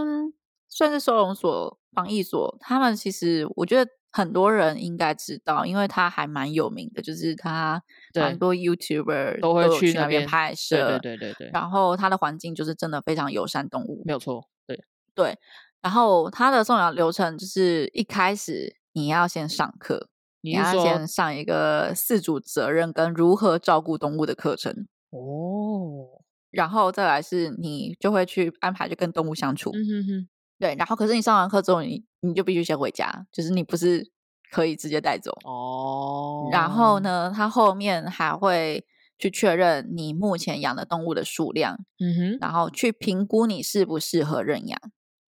[0.67, 7.83] 算是收容所、防疫所，他们其实我觉得很多人应该知道，因为他还蛮有名的，就是他
[8.15, 11.51] 蛮多 YouTuber 都会去那边拍摄，对对对对。
[11.53, 15.37] 然后他的环境就是真的非常友善动物，没有错，对对。
[15.81, 20.07] 然后它的送养流程就是一开始你要先上课。
[20.43, 34.03] 你要先上一个饲主责任跟如何照顾动物的课程哦，然后再来是你就会去安排就跟动物相处，嗯哼哼，对，然后可是你上完课之后，你你就必须先回家，就是你不是
[34.51, 36.49] 可以直接带走哦。
[36.51, 38.83] 然后呢，他后面还会
[39.19, 44.81] 去确认你目前养的动物的数量，嗯哼，然后去评估你适不适合认养。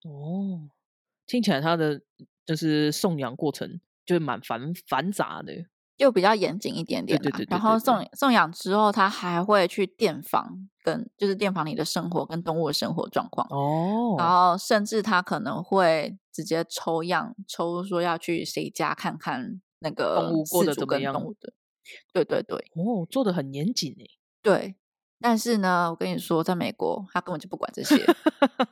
[0.05, 0.69] 哦，
[1.27, 2.01] 听起来他的
[2.45, 3.79] 就是送养过程。
[4.05, 7.17] 就蛮繁繁杂的，就比较严谨一点点。
[7.21, 7.47] 对对对。
[7.49, 13.47] 然后送送养之后，他还会去电访，跟就是电访你的生活跟动物的生活状况。
[13.49, 14.17] 哦。
[14.17, 21.15] 然后甚至他可能会直接抽样，抽说要去谁家看看那个动物过得怎么样。
[22.11, 22.57] 对对对。
[22.75, 24.09] 哦，做的很严谨诶。
[24.41, 24.75] 对。
[25.23, 27.95] 但是呢，我跟你说，在美国，他根本就不管这些，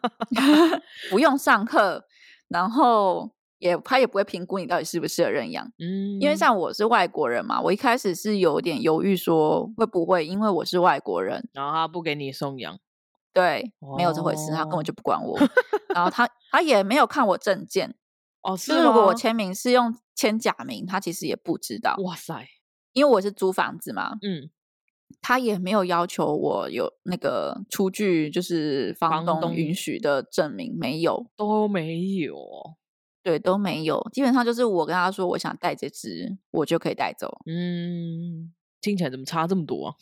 [1.10, 2.04] 不用上课，
[2.50, 3.32] 然后。
[3.62, 12.80] 也他也不会评估你到底适不适合认养，嗯，因为像我是外国人嘛，我一开始是有点犹豫，说会不会因为我是外国人，然后他不给你送养，
[13.32, 15.38] 对，没有这回事，他根本就不管我，
[15.94, 17.94] 然后他 他也没有看我证件，
[18.42, 22.48] 哦，是如果我签名是用签假名，他其实也不知道，哇塞，
[22.94, 24.50] 因为我是租房子嘛，嗯，
[25.22, 32.38] 他也没有要求我有那个出具就是房东允许的证明，没有，都没有。
[33.24, 37.38] 对，都没有，基本上就是我跟他说我想带这只，我就可以带走。
[37.46, 38.52] 嗯，
[38.82, 39.96] 听起来怎么差这么多啊？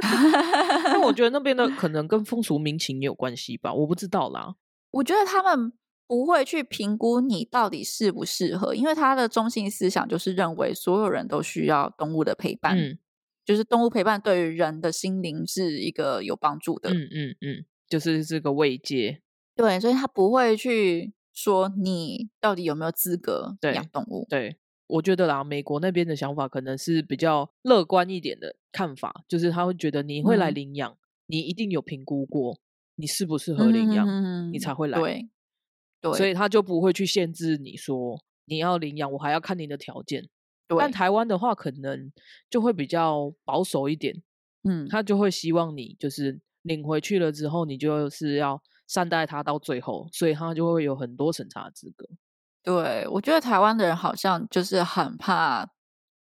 [0.92, 4.56] 那我觉得 那边的可能跟风俗民情也有关系吧，我不知道啦。
[4.90, 5.72] 我觉得他们
[6.06, 12.98] 不会去评估你到底适不适合，因为他的中心思想就是认为所有人都需要动物的陪伴，嗯，
[13.44, 16.90] 就是动物陪伴对于人的心灵是一个有帮助的。
[16.90, 19.22] 嗯嗯嗯，就是这个慰藉。
[19.54, 21.12] 对，所以他不会去。
[21.32, 24.26] 说你到底有没有资格养动物？
[24.28, 32.60] 对我觉得啦，美国那边的想法可能是比较乐观一点的看法，就是他会觉得你会来领养，你一定有评估过
[32.96, 34.98] 你适不适合领养，你才会来。
[34.98, 35.28] 对，
[36.02, 40.28] 对，所以他就不会去限制你说你要领养，我还要看你的条件。
[40.78, 42.12] 但台湾的话，可能
[42.48, 44.14] 就会比较保守一点，
[44.64, 48.62] 嗯，他就会希望你就是领回去了之后，你就是要。
[48.90, 52.04] 善待他到最后，所以他就会有很多审查资格。
[52.64, 55.64] 对我觉得台湾的人好像就是很怕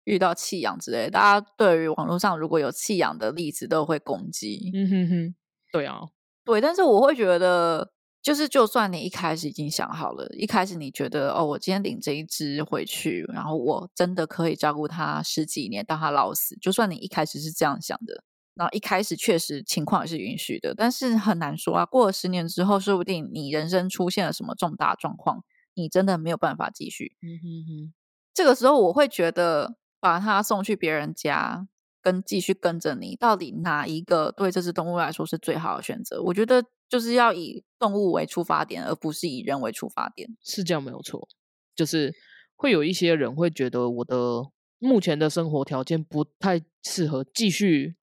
[0.05, 4.71] 遇到弃养之类，大家对于网络上如果有弃养的例子都会攻击。
[4.73, 5.35] 嗯哼哼，
[5.71, 5.99] 对啊，
[6.43, 7.91] 对，但是我会觉得，
[8.21, 18.23] 就是就算你一开始已经想好了，一开始你觉得哦，我今天领这一只回去，然后我真的可以照顾它十几年到它老死，就算你一开始是这样想的。
[18.55, 21.85] 然后一开始确实情况也是允许的，但是很难说啊。
[21.85, 25.43] 过了十年之后，说不定你人生出现了什么重大状况，
[25.75, 27.15] 你真的没有办法继续。
[27.21, 27.93] 嗯哼哼。
[28.33, 31.67] 这个时候，我会觉得把它送去别人家，
[32.01, 36.21] 跟继续跟着你，到底哪一个对这只动物来说是最好的选择？
[36.23, 40.29] 我觉得就是要以动物为出发点，而不是以人为出发点。
[40.41, 41.27] 是这样没有错，
[41.75, 42.13] 就是
[42.55, 44.43] 会有一些人会觉得我的
[44.79, 47.95] 目前的生活条件不太适合继续。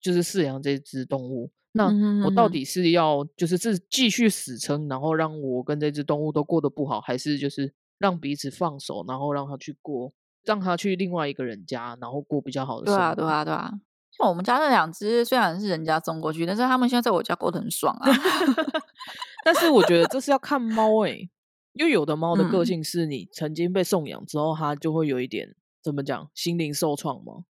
[0.00, 1.90] 就是饲养这只动物，那
[2.24, 10.12] 我到底是要就是是继续死撑，然后让我跟这只动物都过得不好，还是就是让彼此放手，然后让他去过，
[10.44, 13.00] 让他去另外一个人家，然后过比较好的生活？
[13.00, 13.72] 对啊，对啊，对啊。
[14.18, 18.10] 像我们家那两只，虽然是人家送过去，但是他们现在在我家过得很爽啊。
[19.44, 21.30] 但是我觉得这是要看猫诶，
[21.72, 27.44] 因为有的猫的个性是你曾经被送养之后，它就会有一点怎么讲，心灵受创吗？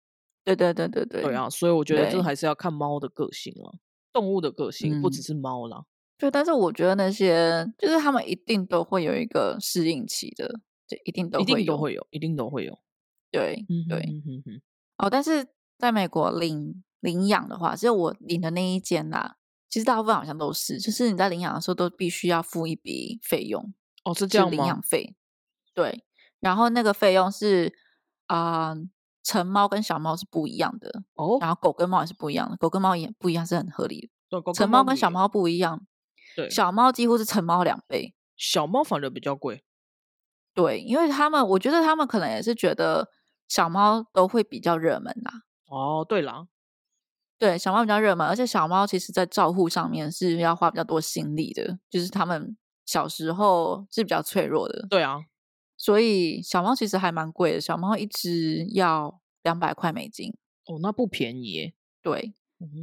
[0.45, 3.79] 对对对对对，对啊，所以我觉得这还是要看猫的个性了，
[4.13, 5.85] 动物的个性不只是猫啦。
[6.19, 12.79] 对，但是我觉得那些就是他们一定都会有一个适应期的，对，一定都一定都会有，一定都会有。
[13.31, 14.09] 对对，
[14.99, 15.47] 哦，但是
[15.79, 19.35] 在美国领领养的话，只有我领的那一间呐，
[19.69, 23.73] 其实大部分好像都是，就是你在领养的时候都必须要付一笔费用。
[24.05, 24.51] 哦，是这样吗？
[24.51, 25.15] 领养费。
[25.75, 26.05] 对，
[26.41, 27.73] 然后那个费用是
[28.27, 28.75] 啊。
[29.29, 34.53] 成猫跟小猫是不一样的哦，然后狗跟猫也是不一样的，狗跟猫也不一样，是很合理的。
[34.53, 35.85] 成猫跟小猫不一样，
[36.37, 39.65] 对，小猫几乎是成猫两倍，小猫反而比较贵。
[40.55, 43.09] 对，因为他们，我觉得他们可能也是觉得
[43.49, 45.43] 小猫都会比较热门啦。
[45.67, 46.49] 哦，对狼，
[47.39, 54.87] 对，小猫比较热门，而且小猫其实在照护上面是要花比较多心力的，就是它们小时候是比较脆弱的。
[54.89, 55.19] 对啊，
[55.77, 60.33] 所以小猫其实还蛮贵的，小猫一只要两百块美金。
[60.67, 61.75] 哦，那不便宜。
[62.01, 62.35] 对，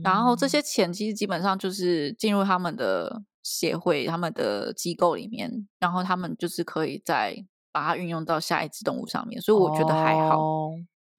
[0.04, 10.72] 然后这些钱其实基本上就是进入他们的协会、他们的机构里面，然后他们就是可以再把它运用到下一只动物上面，所以我觉得还好。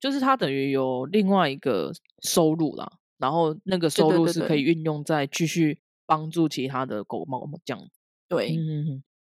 [0.04, 1.90] 就是它等于有另外一个
[2.20, 7.82] 收入啦，然后那个收入是可以运用在继续帮助其他的狗猫这样。
[8.28, 8.54] 对，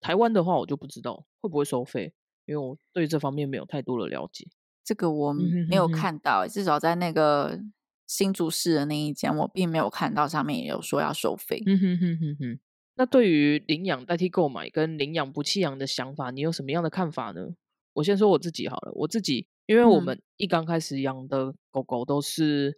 [0.02, 2.12] 台湾的话我就不知道会不会收费，
[2.48, 4.48] 因为我对这方面没有太多的了解。
[4.84, 5.32] 这个我
[5.70, 7.62] 没有看到，至少在那个
[8.08, 11.62] 新竹市的那一间，我并没有看到上面也有说要收费。
[11.68, 12.60] 嗯哼哼哼哼。
[12.96, 17.50] 那对于领养代替购买跟领养不弃养的想法，你有什么样的看法呢？
[17.94, 19.46] 我先说我自己好了，我自己。
[19.66, 22.78] 因为我们一刚开始养的狗狗都是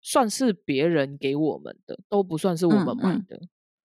[0.00, 3.40] 算是别人给我们的，都不算是我们买的，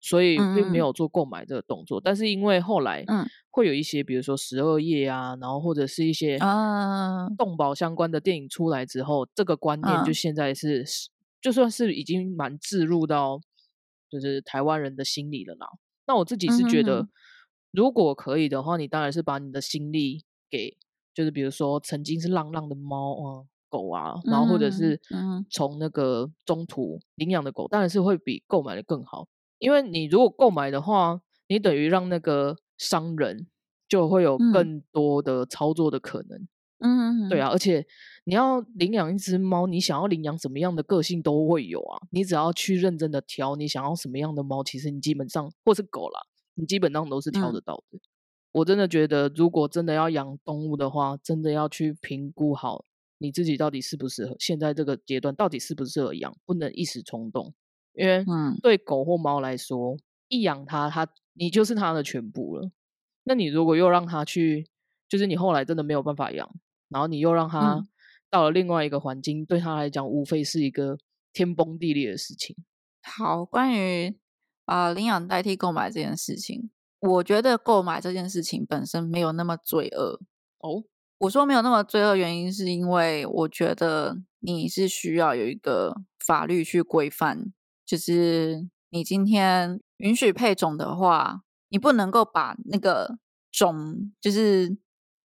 [0.00, 2.00] 所以并没有做购买这个动作。
[2.00, 3.04] 但是因为后来
[3.50, 10.84] 会有一些，比如说十二夜啊，然后或者是一些啊动保相关的电影出来之后，这个观念就现在是
[11.40, 13.40] 就算是已经蛮置入到
[14.08, 15.66] 就是台湾人的心里了啦。
[16.06, 17.08] 那我自己是觉得，
[17.72, 20.76] 如果可以的话，你当然是把你的心力给。
[21.14, 25.00] 就是比如说，曾经是浪浪的猫啊、狗啊，然后或者是
[25.50, 29.26] 从那个中途领养的狗，当然是会比购买的更好。
[29.58, 33.46] 因为你如果购买的话，你等于让那个商人
[33.88, 36.48] 就会有更多的操作的可能。
[36.84, 37.86] 嗯，对啊，而且
[38.24, 42.02] 你要领养一只猫，你想要领养什么样的个性都会有啊。
[42.10, 46.20] 你只要去认真的挑，你想要什么样的猫，其实你基本上或是狗啦，
[46.54, 48.00] 你基本上都是挑得到的。
[48.52, 52.84] 我真的觉得，如果真的要养动物的话，真的要去评估好
[53.18, 54.36] 你自己到底适不适合。
[54.38, 57.54] 现在这个阶段到底适不适合养，不能一时冲动。
[57.94, 58.24] 因为
[58.62, 59.96] 对狗或猫来说，
[60.28, 62.70] 一养它，它你就是它的全部了。
[63.24, 64.66] 那你如果又让它去，
[65.08, 66.54] 就是你后来真的没有办法养，
[66.88, 67.82] 然后你又让它
[68.30, 70.98] 到了另外一个环境，对它来讲，无非是一个
[71.32, 72.56] 天崩地裂的事情。
[73.02, 74.16] 好，关于
[74.64, 76.70] 啊领养代替购买这件事情。
[77.02, 80.20] 我觉得购买这件事情本身没有那么罪恶
[80.60, 80.84] 哦。
[81.18, 85.94] 我说没有那么罪恶，原因是因为我觉得你是需要有一个
[86.24, 87.52] 法律去规范，
[87.84, 93.18] 就是你今天允许配种的话，你不能够把那个
[93.50, 94.76] 种，就是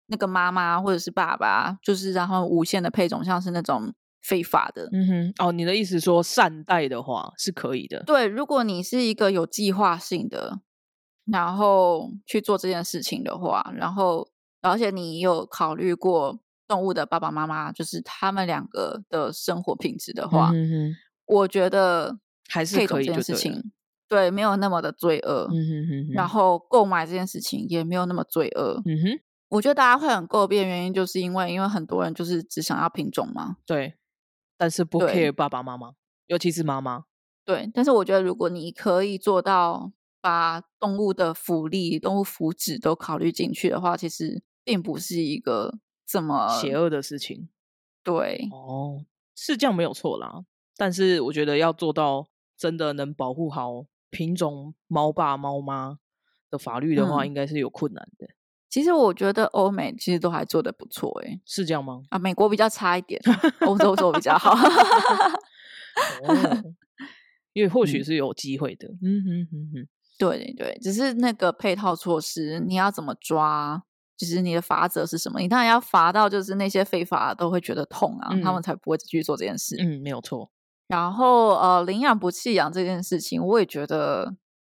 [0.07, 4.89] 那个妈妈或者是爸爸，就是然后无限的配种，像是那种非法的。
[4.93, 8.03] 嗯哼，哦，你的意思说善待的话是可以的。
[8.05, 10.61] 对，如果你是一个有计划性的。
[11.25, 14.29] 然后去做这件事情的话，然后
[14.61, 20.53] 而且你有考虑过动物的爸爸妈妈，就是他们两个的生活品质的话，
[21.25, 22.18] 我觉得
[22.49, 23.72] 还是可以这件事情，
[24.07, 25.49] 对，没有那么的罪恶。
[26.12, 28.83] 然后购买这件事情也没有那么罪恶。
[28.85, 33.95] 嗯哼，我觉得大家会很诟病，原因就是因为因为很多人就是只想要品种嘛，对，
[34.59, 35.95] 但是不 care 爸爸妈妈，
[36.27, 37.05] 尤其是妈妈。
[37.47, 39.93] 对，但是我觉得如果你可以做到。
[40.25, 47.51] 把动物的福利、动物福祉都考虑进去的话，其实并不是一个这么邪恶的事情。
[48.03, 49.05] 对，哦，
[49.37, 50.47] 是这样没有错啦。
[50.79, 55.99] 但是我觉得要做到真的能保护好品种猫爸猫妈
[56.49, 58.27] 的法律的话，应该是有困难的。
[58.70, 62.01] 其实我觉得欧美其实都还做的不错，哎，是这样吗？
[62.09, 63.20] 啊，美国比较差一点，
[63.61, 64.57] 欧洲做比较好。
[67.53, 68.89] 因为或许是有机会的。
[69.03, 69.89] 嗯哼哼哼。
[70.19, 73.83] 对对，只是那个配套措施，你要怎么抓？
[74.17, 75.41] 就是你的法则是什么？
[75.41, 79.75] 你当然要罚到，就是那些非法都会觉得痛啊，他们才不会继续做这件事。
[79.81, 80.53] 嗯，没有错。
[80.87, 84.37] 然后呃，领养不弃养这件事情，我也觉得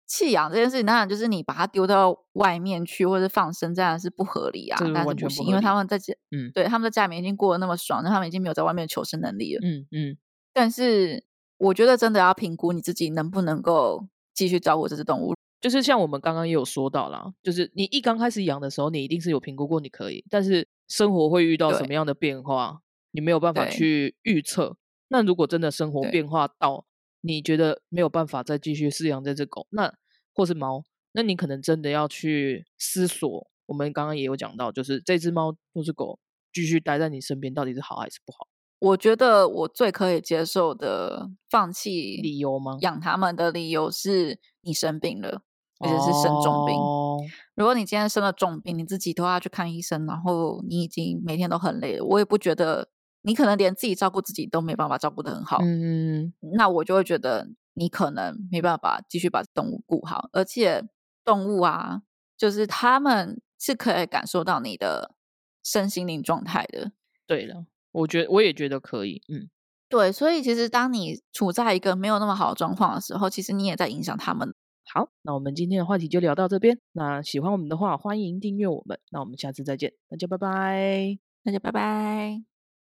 [0.07, 4.79] 弃养这件事情，当然就是你把它丢到外面去，或者放生，这样是不合理啊。
[4.93, 9.59] 但是不行，因为他们在家，嗯，对，他们在家里面已经过得那么爽，那他们已经没有在外面求生能力了。
[9.61, 10.17] 嗯嗯。
[10.53, 11.25] 但是
[11.57, 14.07] 我觉得真的要评估你自己能不能够。
[14.35, 22.81] 继续照顾这只动物，就是像我们刚刚也有说到啦，就是你一刚开始养的时候，你一定是有评估过你可以，但是生活会遇到什么样的变化，
[23.11, 24.77] 你没有办法去预测。
[25.07, 26.85] 那如果真的生活变化到
[27.21, 29.93] 你觉得没有办法再继续饲养这只狗，那
[30.33, 30.83] 或是猫，
[31.13, 33.47] 那你可能真的要去思索。
[33.67, 36.19] 我们刚刚也有讲到，就是这只猫或是狗
[36.51, 38.47] 继续待在你身边，到底是好还是不好？
[38.85, 42.77] 我觉得我最可以接受的放弃理由吗？
[42.81, 45.41] 养他们的理由是你生病了，
[45.79, 46.75] 而且是生重病。
[46.75, 47.17] 哦。
[47.55, 52.89] 如果你今天生了重病，你自己都要去看医生，然后你已经每天都很累了，我也不觉得
[53.23, 55.57] 你可能连自己照顾自己都没办法照顾的很好。
[55.63, 60.83] 嗯，那我就会觉得你可能没办法继续把动物顾好，而且
[61.23, 62.03] 动物啊，
[62.37, 65.15] 就是他们是可以感受到你的
[65.63, 66.91] 身心灵状态的。
[67.25, 67.65] 对了，
[67.95, 69.49] 我觉得我也觉得可以，嗯。
[69.87, 74.53] 对，所以其实当你处在一个没有那么好的状况的时候，其实你也在影响他们。
[74.91, 76.79] 好，那我们今天的话题就聊到这边。
[76.91, 78.99] 那喜欢我们的话，欢迎订阅我们。
[79.11, 82.54] 那我们下次再见，大家拜拜，大家拜拜。